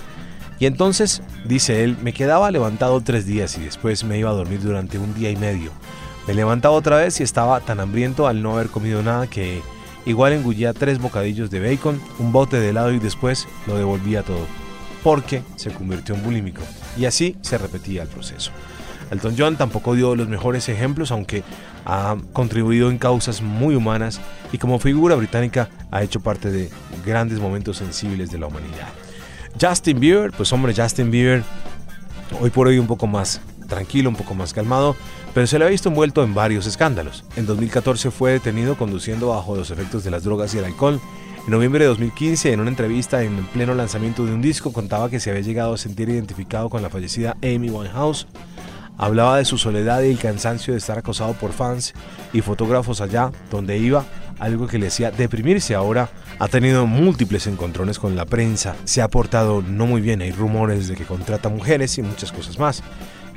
y 0.60 0.66
entonces, 0.66 1.22
dice 1.44 1.84
él, 1.84 1.98
me 2.02 2.14
quedaba 2.14 2.50
levantado 2.50 3.02
tres 3.02 3.26
días 3.26 3.58
y 3.58 3.62
después 3.62 4.04
me 4.04 4.18
iba 4.18 4.30
a 4.30 4.34
dormir 4.34 4.62
durante 4.62 4.98
un 4.98 5.14
día 5.14 5.30
y 5.30 5.36
medio. 5.36 5.72
Me 6.28 6.34
levantaba 6.34 6.76
otra 6.76 6.98
vez 6.98 7.20
y 7.20 7.24
estaba 7.24 7.60
tan 7.60 7.80
hambriento 7.80 8.28
al 8.28 8.42
no 8.42 8.54
haber 8.54 8.68
comido 8.68 9.04
nada 9.04 9.28
que 9.28 9.62
igual 10.06 10.34
engullía 10.34 10.74
tres 10.74 11.00
bocadillos 11.00 11.52
de 11.52 11.60
bacon, 11.60 12.02
un 12.20 12.32
bote 12.32 12.60
de 12.60 12.70
helado 12.70 12.92
y 12.92 13.00
después 13.00 13.48
lo 13.68 13.78
devolvía 13.78 14.24
todo, 14.24 14.48
porque 15.06 15.44
se 15.56 15.70
convirtió 15.70 16.16
en 16.16 16.24
bulímico. 16.24 16.64
Y 16.98 17.06
así 17.06 17.38
se 17.42 17.60
repetía 17.60 18.02
el 18.02 18.08
proceso. 18.08 18.50
Elton 19.12 19.36
John 19.38 19.56
tampoco 19.56 19.94
dio 19.94 20.16
los 20.16 20.28
mejores 20.28 20.68
ejemplos, 20.68 21.12
aunque 21.12 21.44
ha 21.86 22.18
contribuido 22.34 22.90
en 22.90 22.98
causas 22.98 23.44
muy 23.44 23.76
humanas 23.76 24.20
y 24.52 24.58
como 24.58 24.80
figura 24.80 25.14
británica 25.14 25.70
ha 25.92 26.02
hecho 26.02 26.22
parte 26.22 26.50
de 26.50 26.72
grandes 27.06 27.40
momentos 27.40 27.78
sensibles 27.78 28.32
de 28.32 28.40
la 28.40 28.48
humanidad. 28.48 28.88
Justin 29.62 30.00
Bieber, 30.00 30.32
pues 30.32 30.52
hombre, 30.52 30.74
Justin 30.76 31.12
Bieber, 31.12 31.44
hoy 32.42 32.50
por 32.50 32.66
hoy 32.66 32.80
un 32.80 32.88
poco 32.88 33.06
más 33.06 33.42
tranquilo, 33.70 34.10
un 34.10 34.16
poco 34.16 34.34
más 34.34 34.56
calmado, 34.56 34.96
pero 35.36 35.46
se 35.46 35.60
le 35.60 35.66
ha 35.66 35.68
visto 35.68 35.90
envuelto 35.90 36.24
en 36.24 36.34
varios 36.34 36.66
escándalos. 36.66 37.26
En 37.36 37.46
2014 37.46 38.10
fue 38.10 38.32
detenido 38.32 38.76
conduciendo 38.76 39.28
bajo 39.28 39.56
los 39.56 39.70
efectos 39.70 40.04
de 40.04 40.10
las 40.10 40.24
drogas 40.24 40.56
y 40.56 40.58
el 40.58 40.66
alcohol. 40.66 41.00
En 41.46 41.52
noviembre 41.52 41.84
de 41.84 41.90
2015, 41.90 42.54
en 42.54 42.60
una 42.60 42.72
entrevista 42.72 43.22
en 43.22 43.46
pleno 43.46 43.76
lanzamiento 43.76 44.26
de 44.26 44.34
un 44.34 44.42
disco, 44.42 44.74
contaba 44.74 45.12
que 45.12 45.20
se 45.20 45.30
había 45.30 45.44
llegado 45.44 45.76
a 45.76 45.78
sentir 45.78 46.10
identificado 46.10 46.72
con 46.72 46.82
la 46.82 46.90
fallecida 46.90 47.38
Amy 47.44 47.70
Winehouse. 47.70 48.26
Hablaba 48.98 49.38
de 49.38 49.46
su 49.46 49.60
soledad 49.60 50.02
y 50.02 50.10
el 50.10 50.18
cansancio 50.18 50.74
de 50.74 50.80
estar 50.80 50.98
acosado 50.98 51.34
por 51.34 51.52
fans 51.52 51.94
y 52.34 52.42
fotógrafos 52.42 53.00
allá 53.00 53.32
donde 53.52 53.78
iba, 53.78 54.06
algo 54.40 54.66
que 54.66 54.80
le 54.80 54.88
hacía 54.88 55.12
deprimirse. 55.12 55.76
Ahora 55.76 56.10
ha 56.40 56.48
tenido 56.48 56.88
múltiples 56.88 57.46
encontrones 57.46 58.00
con 58.00 58.16
la 58.16 58.26
prensa, 58.26 58.76
se 58.86 59.04
ha 59.04 59.08
portado 59.08 59.62
no 59.62 59.86
muy 59.86 60.02
bien, 60.02 60.24
hay 60.24 60.32
rumores 60.32 60.88
de 60.88 60.96
que 60.96 61.04
contrata 61.04 61.50
mujeres 61.50 61.96
y 62.00 62.02
muchas 62.02 62.32
cosas 62.32 62.58
más. 62.58 62.82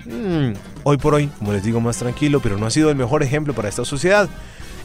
Mm, 0.07 0.55
hoy 0.85 0.97
por 0.97 1.13
hoy, 1.13 1.27
como 1.39 1.53
les 1.53 1.63
digo, 1.63 1.79
más 1.81 1.99
tranquilo, 1.99 2.41
pero 2.41 2.57
no 2.57 2.65
ha 2.65 2.71
sido 2.71 2.89
el 2.89 2.97
mejor 2.97 3.23
ejemplo 3.23 3.53
para 3.53 3.69
esta 3.69 3.85
sociedad. 3.85 4.31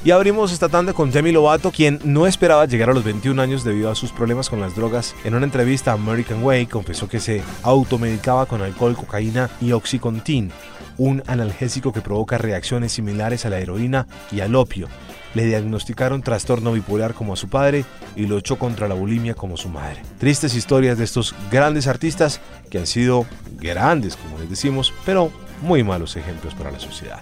Y 0.05 0.11
abrimos 0.11 0.51
esta 0.51 0.67
tanda 0.67 0.91
con 0.91 1.11
Demi 1.11 1.31
Lovato, 1.31 1.71
quien 1.71 1.97
no 2.03 2.27
esperaba 2.27 2.65
llegar 2.65 2.89
a 2.89 2.93
los 2.93 3.05
21 3.05 3.41
años 3.41 3.63
debido 3.63 3.89
a 3.89 3.95
sus 3.95 4.11
problemas 4.11 4.49
con 4.49 4.59
las 4.59 4.75
drogas. 4.75 5.15
En 5.23 5.33
una 5.33 5.45
entrevista 5.45 5.91
a 5.91 5.93
American 5.93 6.43
Way 6.43 6.65
confesó 6.65 7.07
que 7.07 7.21
se 7.21 7.41
automedicaba 7.61 8.45
con 8.45 8.61
alcohol, 8.61 8.97
cocaína 8.97 9.49
y 9.61 9.71
oxycontin, 9.71 10.51
un 10.97 11.23
analgésico 11.25 11.93
que 11.93 12.01
provoca 12.01 12.37
reacciones 12.37 12.91
similares 12.91 13.45
a 13.45 13.49
la 13.49 13.59
heroína 13.59 14.05
y 14.29 14.41
al 14.41 14.55
opio. 14.55 14.89
Le 15.35 15.45
diagnosticaron 15.45 16.21
trastorno 16.21 16.73
bipolar 16.73 17.13
como 17.13 17.31
a 17.31 17.37
su 17.37 17.47
padre 17.47 17.85
y 18.17 18.25
lo 18.25 18.37
echó 18.37 18.59
contra 18.59 18.89
la 18.89 18.95
bulimia 18.95 19.35
como 19.35 19.55
su 19.55 19.69
madre. 19.69 20.01
Tristes 20.19 20.53
historias 20.53 20.97
de 20.97 21.05
estos 21.05 21.33
grandes 21.49 21.87
artistas 21.87 22.41
que 22.69 22.77
han 22.77 22.87
sido 22.87 23.25
grandes, 23.57 24.17
como 24.17 24.37
les 24.37 24.49
decimos, 24.49 24.93
pero 25.05 25.31
muy 25.61 25.81
malos 25.81 26.17
ejemplos 26.17 26.53
para 26.55 26.71
la 26.71 26.79
sociedad. 26.81 27.21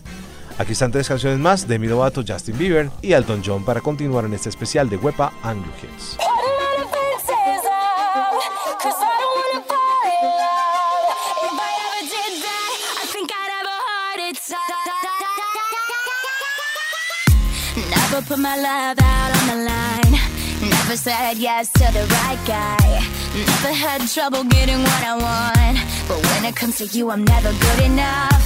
Aquí 0.57 0.73
están 0.73 0.91
tres 0.91 1.07
canciones 1.07 1.39
más 1.39 1.67
de 1.67 1.79
Midovato, 1.79 2.23
Justin 2.27 2.57
Bieber 2.57 2.91
y 3.01 3.13
Elton 3.13 3.41
John 3.43 3.65
para 3.65 3.81
continuar 3.81 4.25
en 4.25 4.33
este 4.33 4.49
especial 4.49 4.89
de 4.89 4.97
Wepa 4.97 5.33
Anglo 5.43 5.71
Hits. 5.81 6.17
Never 17.89 18.21
put 18.27 18.39
my 18.39 18.55
love 18.57 18.99
out 19.01 19.31
on 19.41 19.47
the 19.47 19.55
line. 19.65 20.19
Never 20.69 20.95
said 20.95 21.37
yes 21.37 21.71
to 21.71 21.91
the 21.93 22.05
right 22.21 22.39
guy. 22.45 23.01
Never 23.33 23.73
had 23.73 24.07
trouble 24.07 24.43
getting 24.43 24.83
what 24.83 25.03
I 25.03 25.15
want. 25.15 25.79
But 26.07 26.21
when 26.27 26.45
it 26.45 26.55
comes 26.55 26.77
to 26.79 26.85
you, 26.85 27.09
I'm 27.09 27.23
never 27.23 27.51
good 27.51 27.85
enough. 27.85 28.43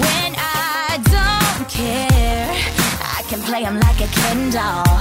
When 0.00 0.34
I 0.36 0.98
don't 1.04 1.23
care, 1.68 2.50
I 3.18 3.22
can 3.28 3.40
play 3.42 3.64
'em 3.64 3.78
like 3.80 4.00
a 4.00 4.08
Ken 4.08 4.50
doll. 4.50 5.00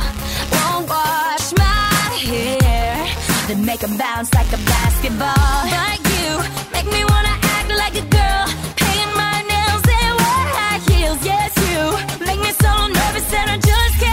Won't 0.52 0.88
wash 0.90 1.52
my 1.58 2.16
hair, 2.30 3.08
then 3.48 3.66
make 3.66 3.84
'em 3.84 3.98
bounce 3.98 4.34
like 4.34 4.52
a 4.54 4.58
basketball. 4.58 5.58
But 5.76 6.00
you 6.14 6.30
make 6.72 6.88
me 6.96 7.04
wanna 7.12 7.36
act 7.58 7.70
like 7.84 7.96
a 8.04 8.06
girl, 8.18 8.46
paint 8.76 9.12
my 9.16 9.38
nails 9.52 9.86
and 10.02 10.14
wear 10.22 10.46
high 10.58 10.80
heels. 10.88 11.20
Yes, 11.32 11.52
you 11.70 11.82
make 12.28 12.40
me 12.46 12.52
so 12.64 12.72
nervous 12.88 13.26
that 13.34 13.48
I 13.56 13.58
just 13.58 13.96
can't 14.00 14.13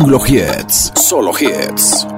Anglo 0.00 0.20
Hits. 0.20 0.92
Solo 0.94 1.32
hits. 1.32 2.17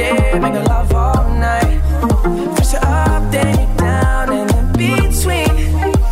Making 0.00 0.64
love 0.64 0.94
all 0.94 1.28
night. 1.38 1.80
Down, 3.76 4.46
between. 4.72 5.48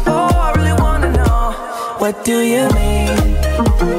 Oh, 0.06 0.28
I 0.30 0.52
really 0.56 0.72
wanna 0.78 1.10
know 1.10 1.52
what 1.98 2.24
do 2.24 2.40
you 2.40 2.68
mean? 2.70 3.97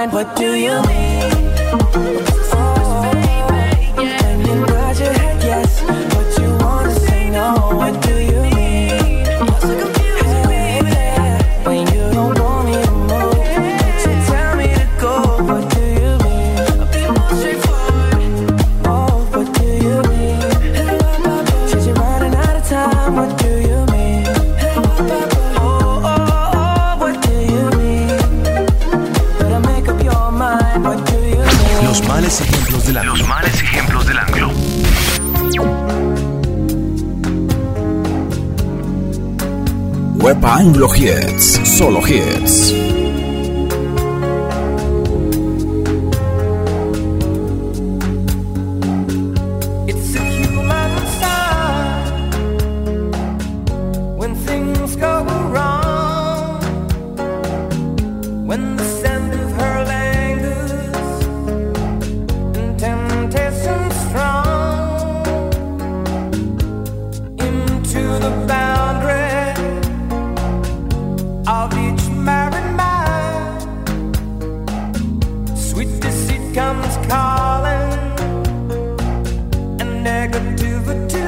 Mind. 0.00 0.12
What 0.12 0.36
do 0.36 0.54
you 0.54 0.82
mean? 0.88 1.09
Anglo 40.60 40.88
Hits. 40.88 41.58
Solo 41.64 42.02
hits. 42.02 42.89
captivity 80.56 81.19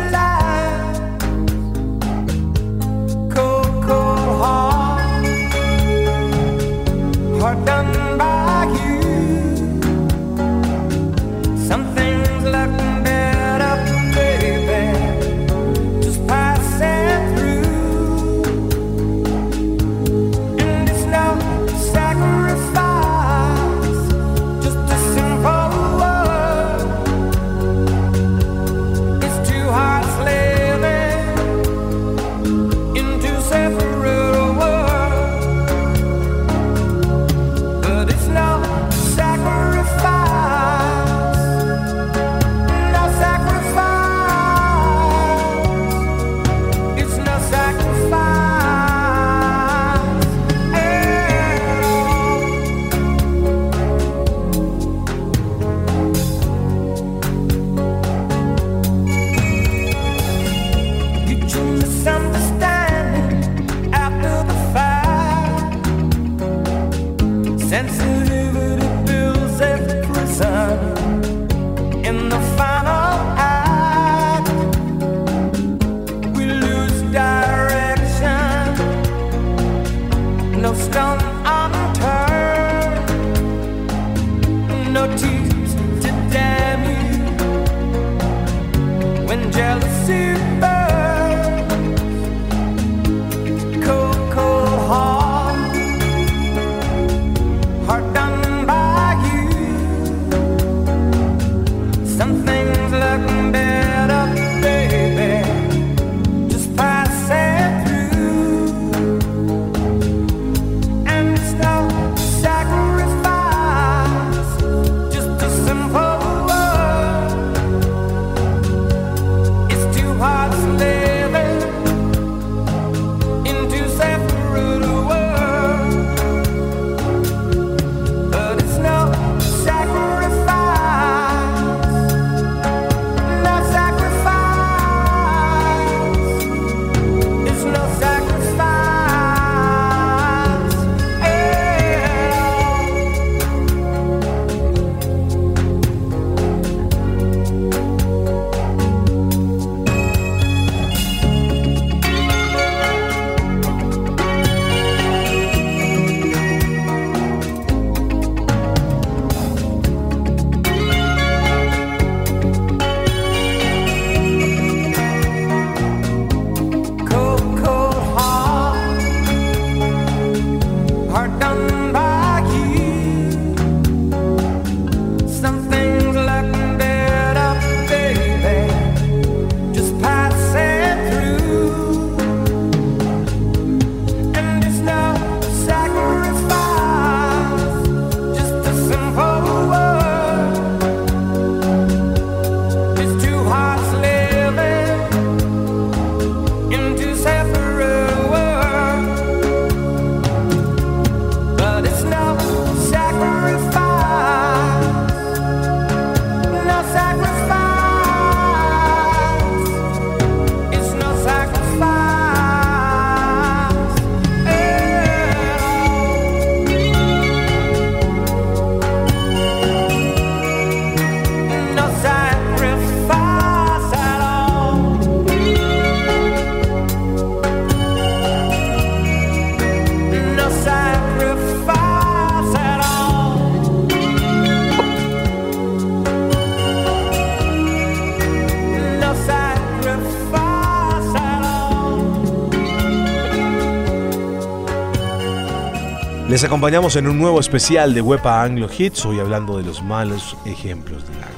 Les 246.32 246.42
acompañamos 246.44 246.96
en 246.96 247.06
un 247.08 247.18
nuevo 247.18 247.38
especial 247.40 247.92
de 247.92 248.00
Wepa 248.00 248.42
Anglo 248.42 248.66
Hits, 248.66 249.04
hoy 249.04 249.20
hablando 249.20 249.58
de 249.58 249.64
los 249.64 249.82
malos 249.82 250.34
ejemplos 250.46 251.06
del 251.06 251.16
anglo. 251.16 251.28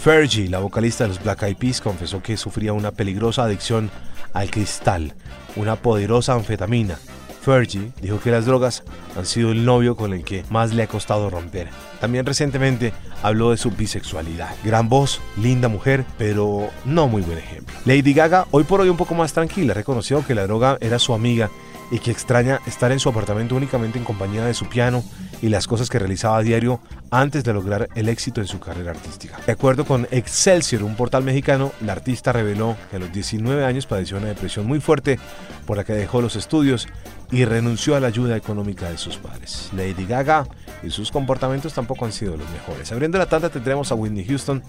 Fergie, 0.00 0.48
la 0.48 0.60
vocalista 0.60 1.02
de 1.02 1.08
los 1.08 1.20
Black 1.20 1.42
Eyed 1.42 1.56
Peas, 1.56 1.80
confesó 1.80 2.22
que 2.22 2.36
sufría 2.36 2.72
una 2.72 2.92
peligrosa 2.92 3.42
adicción 3.42 3.90
al 4.32 4.48
cristal, 4.48 5.14
una 5.56 5.74
poderosa 5.74 6.34
anfetamina. 6.34 7.00
Fergie 7.42 7.90
dijo 8.00 8.20
que 8.20 8.30
las 8.30 8.46
drogas 8.46 8.84
han 9.16 9.26
sido 9.26 9.50
el 9.50 9.64
novio 9.64 9.96
con 9.96 10.12
el 10.12 10.22
que 10.22 10.44
más 10.50 10.72
le 10.72 10.84
ha 10.84 10.86
costado 10.86 11.28
romper. 11.28 11.68
También 12.00 12.26
recientemente 12.26 12.92
habló 13.24 13.50
de 13.50 13.56
su 13.56 13.72
bisexualidad. 13.72 14.54
Gran 14.62 14.88
voz, 14.88 15.20
linda 15.36 15.66
mujer, 15.66 16.04
pero 16.16 16.70
no 16.84 17.08
muy 17.08 17.22
buen 17.22 17.38
ejemplo. 17.38 17.74
Lady 17.84 18.14
Gaga, 18.14 18.46
hoy 18.52 18.62
por 18.62 18.80
hoy 18.80 18.88
un 18.88 18.96
poco 18.96 19.16
más 19.16 19.32
tranquila, 19.32 19.74
reconoció 19.74 20.24
que 20.24 20.36
la 20.36 20.46
droga 20.46 20.78
era 20.80 21.00
su 21.00 21.12
amiga 21.12 21.50
y 21.90 21.98
que 21.98 22.10
extraña 22.10 22.60
estar 22.66 22.92
en 22.92 23.00
su 23.00 23.08
apartamento 23.08 23.54
únicamente 23.54 23.98
en 23.98 24.04
compañía 24.04 24.44
de 24.44 24.54
su 24.54 24.68
piano 24.68 25.04
y 25.42 25.48
las 25.48 25.66
cosas 25.66 25.90
que 25.90 25.98
realizaba 25.98 26.38
a 26.38 26.42
diario 26.42 26.80
antes 27.10 27.44
de 27.44 27.52
lograr 27.52 27.88
el 27.94 28.08
éxito 28.08 28.40
en 28.40 28.46
su 28.46 28.58
carrera 28.58 28.90
artística. 28.90 29.38
De 29.46 29.52
acuerdo 29.52 29.84
con 29.84 30.08
Excelsior, 30.10 30.82
un 30.82 30.96
portal 30.96 31.22
mexicano, 31.22 31.72
la 31.80 31.92
artista 31.92 32.32
reveló 32.32 32.76
que 32.90 32.96
a 32.96 32.98
los 32.98 33.12
19 33.12 33.64
años 33.64 33.86
padeció 33.86 34.16
una 34.16 34.28
depresión 34.28 34.66
muy 34.66 34.80
fuerte 34.80 35.18
por 35.66 35.76
la 35.76 35.84
que 35.84 35.92
dejó 35.92 36.20
los 36.20 36.36
estudios 36.36 36.88
y 37.30 37.44
renunció 37.44 37.96
a 37.96 38.00
la 38.00 38.06
ayuda 38.06 38.36
económica 38.36 38.90
de 38.90 38.98
sus 38.98 39.16
padres. 39.16 39.70
Lady 39.72 40.06
Gaga 40.06 40.46
y 40.82 40.90
sus 40.90 41.10
comportamientos 41.10 41.74
tampoco 41.74 42.04
han 42.04 42.12
sido 42.12 42.36
los 42.36 42.48
mejores. 42.50 42.92
Abriendo 42.92 43.18
la 43.18 43.26
tanda 43.26 43.48
tendremos 43.48 43.90
a 43.90 43.94
Whitney 43.94 44.24
Houston, 44.24 44.62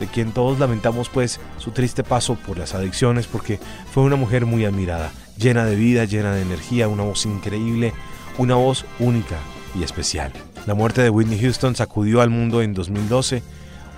de 0.00 0.06
quien 0.06 0.32
todos 0.32 0.58
lamentamos 0.58 1.08
pues 1.08 1.40
su 1.58 1.70
triste 1.72 2.04
paso 2.04 2.36
por 2.46 2.58
las 2.58 2.74
adicciones 2.74 3.26
porque 3.26 3.58
fue 3.92 4.04
una 4.04 4.16
mujer 4.16 4.46
muy 4.46 4.64
admirada, 4.64 5.10
llena 5.38 5.64
de 5.64 5.76
vida, 5.76 6.04
llena 6.04 6.34
de 6.34 6.42
energía, 6.42 6.88
una 6.88 7.04
voz 7.04 7.24
increíble, 7.26 7.92
una 8.38 8.56
voz 8.56 8.84
única 8.98 9.36
y 9.78 9.82
especial. 9.82 10.32
La 10.66 10.74
muerte 10.74 11.02
de 11.02 11.10
Whitney 11.10 11.40
Houston 11.40 11.76
sacudió 11.76 12.20
al 12.20 12.30
mundo 12.30 12.62
en 12.62 12.74
2012, 12.74 13.42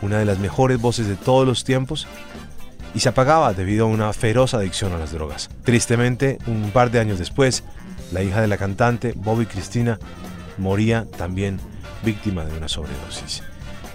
una 0.02 0.18
de 0.18 0.24
las 0.24 0.38
mejores 0.38 0.80
voces 0.80 1.06
de 1.08 1.16
todos 1.16 1.46
los 1.46 1.64
tiempos, 1.64 2.06
y 2.94 3.00
se 3.00 3.08
apagaba 3.08 3.52
debido 3.54 3.86
a 3.86 3.88
una 3.88 4.12
feroz 4.12 4.54
adicción 4.54 4.92
a 4.92 4.98
las 4.98 5.12
drogas. 5.12 5.48
Tristemente, 5.64 6.38
un 6.46 6.70
par 6.72 6.90
de 6.90 7.00
años 7.00 7.18
después, 7.18 7.62
la 8.12 8.22
hija 8.22 8.40
de 8.40 8.48
la 8.48 8.56
cantante, 8.56 9.12
Bobby 9.16 9.46
Cristina, 9.46 9.98
moría 10.58 11.06
también 11.16 11.58
víctima 12.04 12.44
de 12.44 12.56
una 12.56 12.68
sobredosis. 12.68 13.42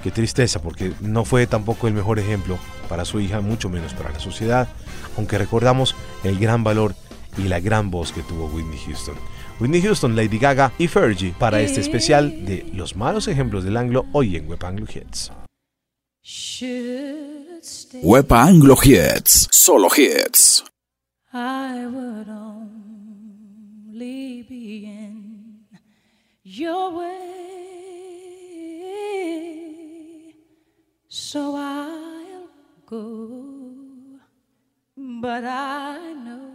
Qué 0.04 0.12
tristeza, 0.12 0.62
porque 0.62 0.94
no 1.02 1.26
fue 1.26 1.48
tampoco 1.48 1.88
el 1.88 1.94
mejor 1.94 2.20
ejemplo 2.20 2.58
para 2.88 3.06
su 3.06 3.20
hija, 3.20 3.42
mucho 3.42 3.70
menos 3.70 3.94
para 3.94 4.12
la 4.12 4.20
sociedad, 4.20 4.68
aunque 5.18 5.38
recordamos 5.38 5.96
el 6.24 6.38
gran 6.40 6.64
valor 6.64 6.96
y 7.38 7.44
la 7.44 7.60
gran 7.60 7.92
voz 7.92 8.12
que 8.12 8.22
tuvo 8.24 8.46
Whitney 8.48 8.80
Houston. 8.86 9.16
Whitney 9.60 9.82
Houston, 9.82 10.16
Lady 10.16 10.38
Gaga 10.38 10.72
y 10.78 10.88
Fergie 10.88 11.34
para 11.38 11.62
este 11.62 11.82
especial 11.82 12.46
de 12.46 12.66
los 12.74 12.96
malos 12.96 13.28
ejemplos 13.28 13.64
del 13.64 13.78
anglo 13.78 14.06
hoy 14.12 14.36
en 14.36 14.48
Web 14.50 14.66
Anglo 14.66 14.86
Hits. 14.94 15.32
Wepa 18.04 18.44
Anglo 18.44 18.76
Hits. 18.84 19.48
Solo 19.52 19.90
hits. 19.90 20.64
I 21.34 21.86
would 21.86 22.30
only 22.30 23.56
be 24.44 24.86
in 24.86 25.68
your 26.44 26.92
way. 26.98 27.36
So 31.10 31.56
I'll 31.56 32.50
go. 32.86 33.56
But 34.96 35.44
I 35.44 36.14
know 36.14 36.55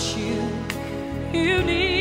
you 0.00 0.48
you 1.32 1.62
need. 1.62 1.99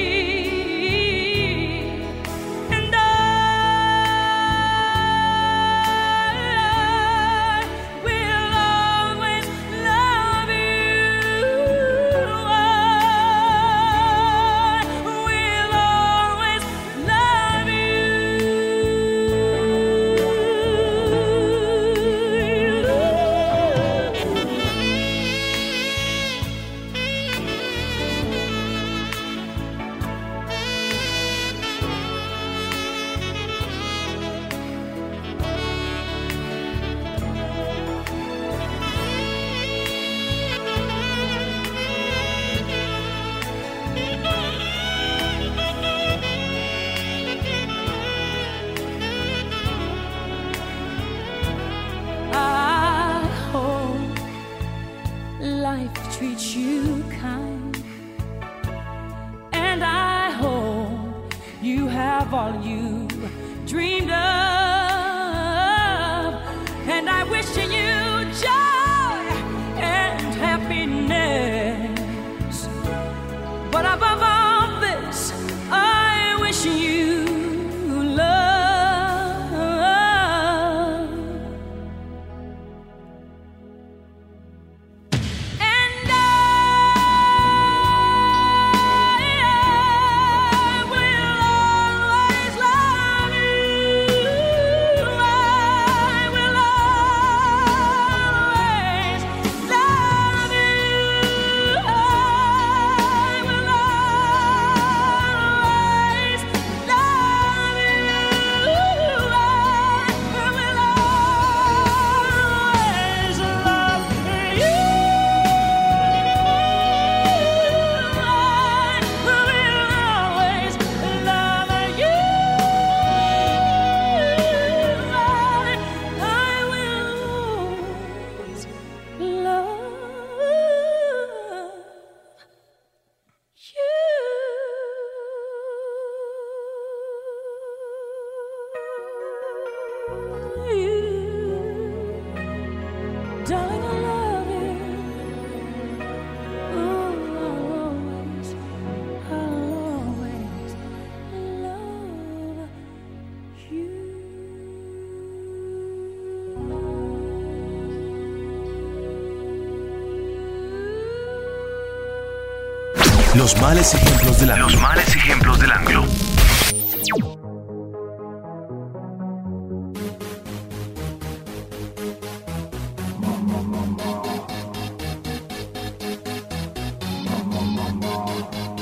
Los 163.51 163.61
males 163.63 163.95
ejemplos 163.95 164.39
del 164.39 164.51
anglo. 164.51 164.69
Los 164.69 164.79
males 164.79 165.15
ejemplos 165.15 165.59
del 165.59 165.71
anglo. 165.71 166.05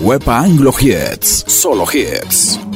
Wepa 0.01 0.39
Anglo 0.39 0.73
Hits, 0.77 1.45
solo 1.47 1.85
hits. 1.89 2.66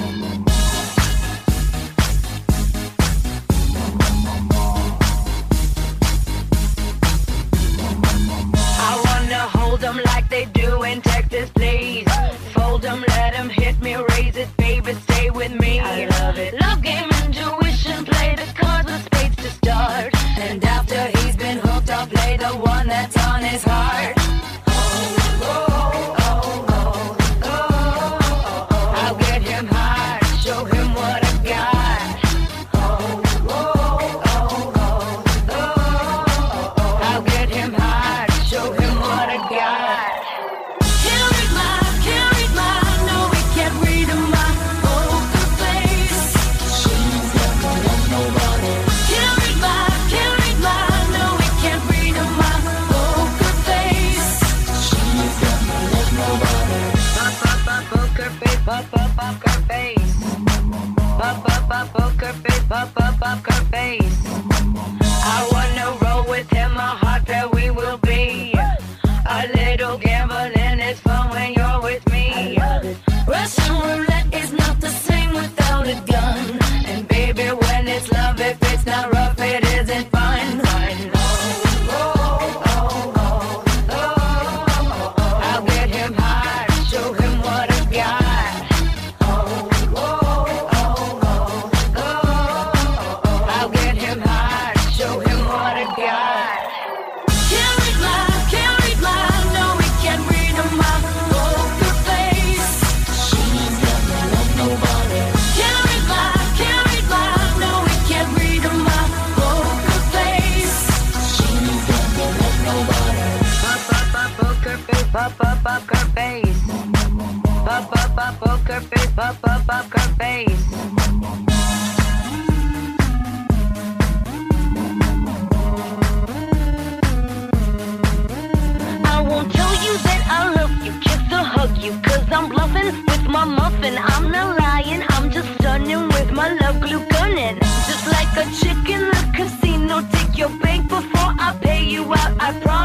I 142.43 142.51
promise. 142.53 142.80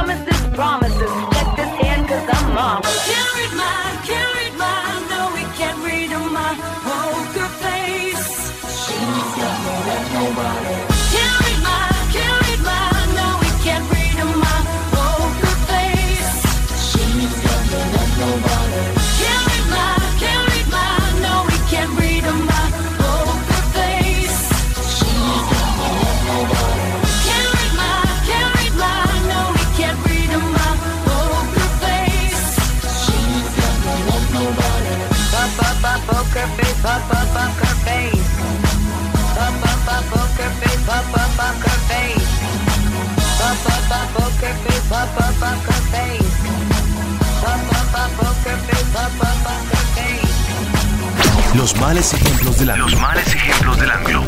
Los 51.55 51.77
males 51.77 52.13
ejemplos 52.15 52.59
del 52.59 52.71
anglo. 52.71 52.89
Los 52.89 53.01
males 53.01 53.27
ejemplos 53.35 53.79
del 53.79 53.91
anglo. 53.91 54.25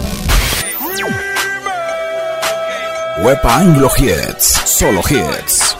Wepa 3.18 3.56
Anglo 3.56 3.90
Hits. 3.98 4.62
Solo 4.64 5.00
Hits. 5.09 5.77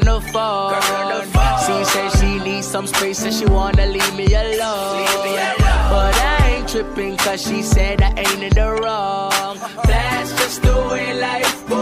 girl 0.00 0.20
no 0.20 0.20
fall. 0.20 0.74
She 1.66 1.84
said 1.84 2.10
she 2.18 2.38
needs 2.38 2.66
some 2.66 2.86
space 2.86 3.22
and 3.22 3.34
she 3.34 3.46
wanna 3.46 3.86
leave 3.86 4.14
me 4.14 4.26
alone. 4.26 4.96
Leave 4.96 5.24
me 5.24 5.36
alone. 5.36 5.90
But 5.90 6.14
I 6.14 6.56
ain't 6.56 6.68
tripping 6.68 7.16
cause 7.16 7.42
she 7.42 7.62
said 7.62 8.02
I 8.02 8.10
ain't 8.16 8.42
in 8.42 8.54
the 8.54 8.70
wrong. 8.82 9.58
That's 9.84 10.30
just 10.38 10.62
the 10.62 10.74
way 10.90 11.18
life 11.18 11.68
goes. 11.68 11.78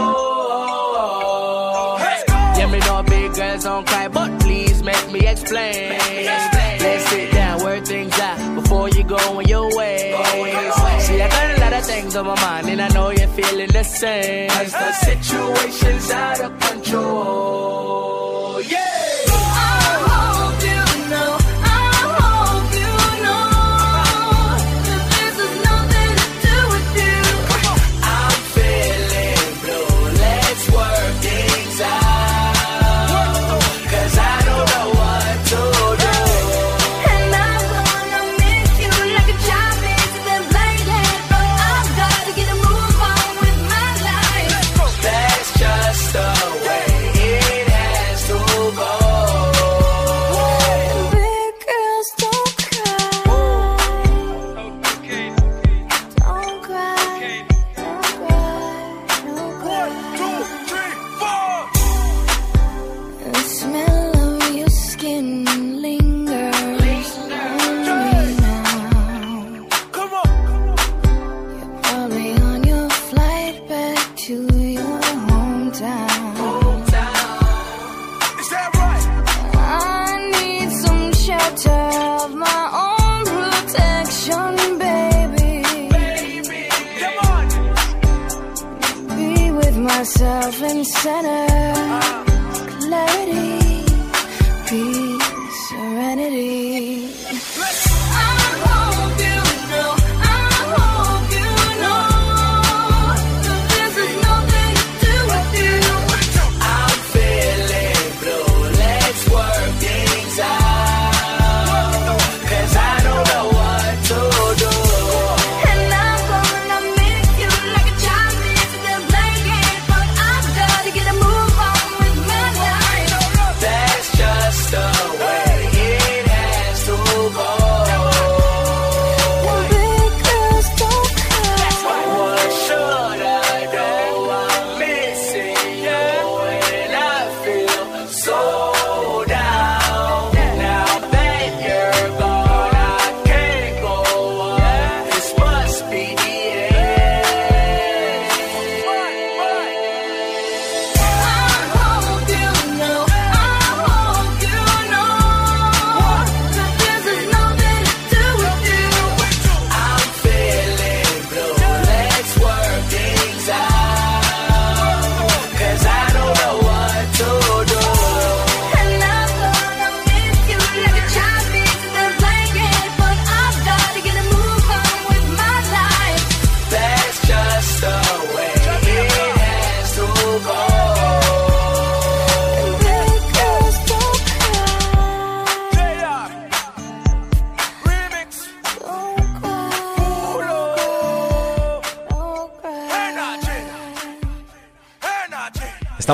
Hey. 2.01 2.23
Yeah, 2.59 2.67
me 2.71 2.79
know 2.79 3.03
big 3.03 3.33
girls 3.33 3.63
don't 3.63 3.85
cry, 3.87 4.07
but 4.07 4.39
please 4.39 4.81
make 4.83 5.11
me 5.11 5.27
explain. 5.27 5.89
Make 5.89 6.09
me 6.09 6.27
explain. 6.27 6.79
Let's 6.79 7.09
sit 7.09 7.31
down, 7.31 7.63
work 7.63 7.85
things 7.85 8.19
out 8.19 8.55
before 8.55 8.89
you 8.89 9.03
go 9.03 9.17
on 9.37 9.45
your 9.47 9.69
way 9.75 9.96
things 11.87 12.15
on 12.15 12.25
my 12.25 12.35
mind, 12.41 12.69
and 12.69 12.81
I 12.81 12.89
know 12.89 13.09
you're 13.09 13.27
feeling 13.29 13.69
the 13.69 13.83
same. 13.83 14.49
Cause 14.49 14.73
the 14.73 14.91
situation's 15.09 16.11
out 16.11 16.41
of 16.41 16.59
control. 16.59 18.61
Yeah. 18.61 18.86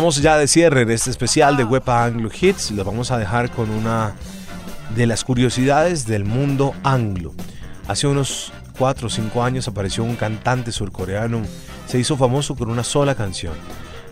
Estamos 0.03 0.21
ya 0.21 0.37
de 0.37 0.49
cierre 0.49 0.83
de 0.83 0.95
este 0.95 1.11
especial 1.11 1.55
de 1.55 1.63
Wepa 1.63 2.03
Anglo 2.03 2.29
Hits. 2.29 2.71
Los 2.71 2.85
vamos 2.85 3.09
a 3.11 3.17
dejar 3.17 3.49
con 3.49 3.69
una 3.69 4.13
de 4.97 5.07
las 5.07 5.23
curiosidades 5.23 6.05
del 6.05 6.25
mundo 6.25 6.75
anglo. 6.83 7.33
Hace 7.87 8.07
unos 8.07 8.51
4 8.77 9.07
o 9.07 9.09
5 9.09 9.41
años 9.41 9.69
apareció 9.69 10.03
un 10.03 10.17
cantante 10.17 10.73
surcoreano. 10.73 11.43
Se 11.87 11.99
hizo 11.99 12.17
famoso 12.17 12.53
con 12.57 12.69
una 12.69 12.83
sola 12.83 13.15
canción. 13.15 13.53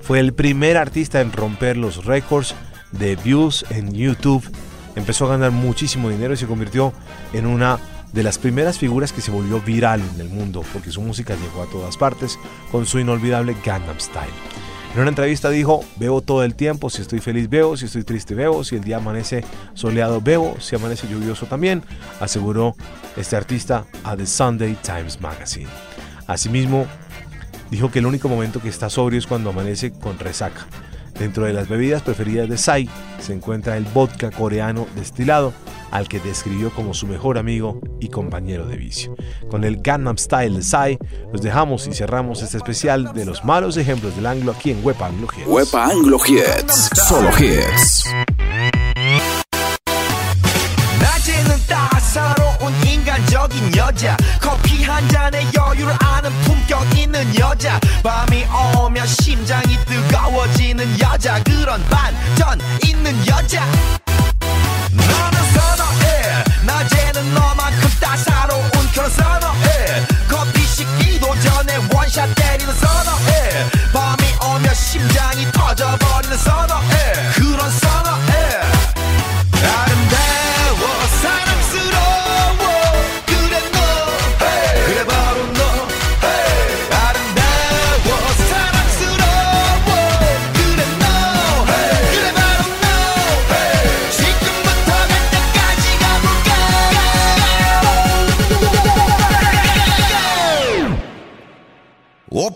Fue 0.01 0.21
el 0.21 0.31
primer 0.31 0.77
artista 0.77 1.19
en 1.19 1.33
romper 1.33 1.75
los 1.75 2.05
récords 2.05 2.55
de 2.93 3.17
views 3.17 3.65
en 3.69 3.91
YouTube. 3.91 4.49
Empezó 4.95 5.25
a 5.25 5.31
ganar 5.31 5.51
muchísimo 5.51 6.09
dinero 6.09 6.35
y 6.35 6.37
se 6.37 6.47
convirtió 6.47 6.93
en 7.33 7.45
una 7.45 7.79
de 8.13 8.23
las 8.23 8.37
primeras 8.37 8.79
figuras 8.79 9.11
que 9.11 9.19
se 9.19 9.31
volvió 9.31 9.59
viral 9.59 10.01
en 10.15 10.21
el 10.21 10.29
mundo 10.29 10.63
porque 10.71 10.89
su 10.89 11.01
música 11.01 11.35
llegó 11.35 11.63
a 11.63 11.69
todas 11.69 11.97
partes 11.97 12.39
con 12.71 12.85
su 12.85 12.97
inolvidable 12.97 13.57
Gangnam 13.65 13.99
Style. 13.99 14.60
En 14.93 14.99
una 14.99 15.07
entrevista 15.07 15.49
dijo, 15.49 15.85
bebo 15.95 16.21
todo 16.21 16.43
el 16.43 16.53
tiempo, 16.53 16.89
si 16.89 17.01
estoy 17.01 17.21
feliz 17.21 17.49
bebo, 17.49 17.77
si 17.77 17.85
estoy 17.85 18.03
triste 18.03 18.35
bebo, 18.35 18.65
si 18.65 18.75
el 18.75 18.83
día 18.83 18.97
amanece 18.97 19.45
soleado 19.73 20.19
bebo, 20.19 20.57
si 20.59 20.75
amanece 20.75 21.07
lluvioso 21.07 21.45
también, 21.45 21.81
aseguró 22.19 22.75
este 23.15 23.37
artista 23.37 23.85
a 24.03 24.17
The 24.17 24.25
Sunday 24.25 24.77
Times 24.81 25.21
Magazine. 25.21 25.69
Asimismo, 26.27 26.87
dijo 27.69 27.89
que 27.89 27.99
el 27.99 28.05
único 28.05 28.27
momento 28.27 28.61
que 28.61 28.67
está 28.67 28.89
sobrio 28.89 29.17
es 29.17 29.27
cuando 29.27 29.51
amanece 29.51 29.91
con 29.93 30.19
resaca. 30.19 30.67
Dentro 31.17 31.45
de 31.45 31.53
las 31.53 31.69
bebidas 31.69 32.01
preferidas 32.01 32.49
de 32.49 32.57
Sai 32.57 32.89
se 33.21 33.31
encuentra 33.31 33.77
el 33.77 33.85
vodka 33.85 34.29
coreano 34.29 34.87
destilado, 34.95 35.53
al 35.90 36.08
que 36.08 36.20
describió 36.20 36.70
como 36.70 36.94
su 36.94 37.06
mejor 37.06 37.38
amigo 37.38 37.80
y 38.00 38.08
compañero 38.08 38.66
de 38.66 38.76
vicio. 38.76 39.14
Con 39.50 39.64
el 39.64 39.78
Gangnam 39.82 40.18
Style 40.18 40.56
de 40.56 40.62
Sai, 40.62 40.98
los 41.32 41.42
dejamos 41.42 41.86
y 41.86 41.94
cerramos 41.94 42.42
este 42.42 42.56
especial 42.56 43.12
de 43.12 43.24
los 43.24 43.44
malos 43.44 43.76
ejemplos 43.76 44.14
del 44.16 44.26
anglo 44.26 44.52
aquí 44.52 44.70
en 44.70 44.84
Wepa 44.84 45.06
Anglo 45.06 45.28
Hits. 45.36 45.46
Wepa 45.46 45.84
Anglo 45.86 46.18
Hits. 46.26 46.90
Solo 47.08 47.30
hits. 47.38 48.04
낮에는 51.00 51.56
따사로운 51.68 52.72
인간적인 52.86 53.76
여자 53.76 54.16
커피 54.40 54.82
한 54.82 55.06
잔에 55.08 55.46
여유를 55.54 55.92
아는 56.00 56.30
품격 56.42 56.98
있는 56.98 57.22
여자 57.38 57.78
밤이 58.02 58.44
오면 58.78 59.06
심장이 59.06 59.76
뜨거워지는 59.86 61.00
여자 61.00 61.42
그런 61.42 61.82
반전 61.84 62.58
있는 62.84 63.14
여자 63.26 63.64
너는 64.90 65.29
선어해 65.29 65.29
낮에는 66.63 67.33
너만큼 67.33 67.89
따사로운 67.99 68.69
그런 68.93 69.09
선어해. 69.09 70.05
커피 70.29 70.65
식기도 70.65 71.27
전에 71.39 71.77
원샷 71.93 72.33
때리는 72.35 72.73
선어해. 72.73 73.69
밤이 73.93 74.23
오면 74.45 74.73
심장이 74.75 75.51
터져버리는 75.51 76.37
선어해. 76.37 77.13
그런 77.35 77.71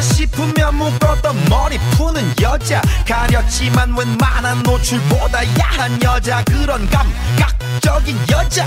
싶으면 0.00 0.74
묶었던 0.76 1.44
머리 1.48 1.78
푸는 1.92 2.34
여자. 2.40 2.80
가렸지만 3.06 3.96
웬만한 3.96 4.62
노출보다 4.62 5.40
야한 5.58 6.02
여자. 6.02 6.42
그런 6.44 6.88
감각적인 6.88 8.18
여자. 8.30 8.64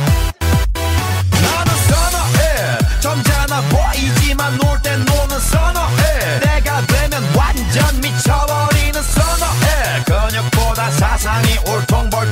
나는 1.42 1.76
선어해. 1.88 2.78
점잖아 3.00 3.62
보이지만 3.62 4.58
놀땐 4.58 5.06
노는 5.06 5.40
선어해. 5.40 6.40
내가 6.40 6.86
되면 6.86 7.24
완전 7.36 8.02
미쳐버리는 8.02 9.02
선어해. 9.02 10.04
근육보다 10.06 10.92
사상이 10.92 11.58
울퉁불 11.68 12.32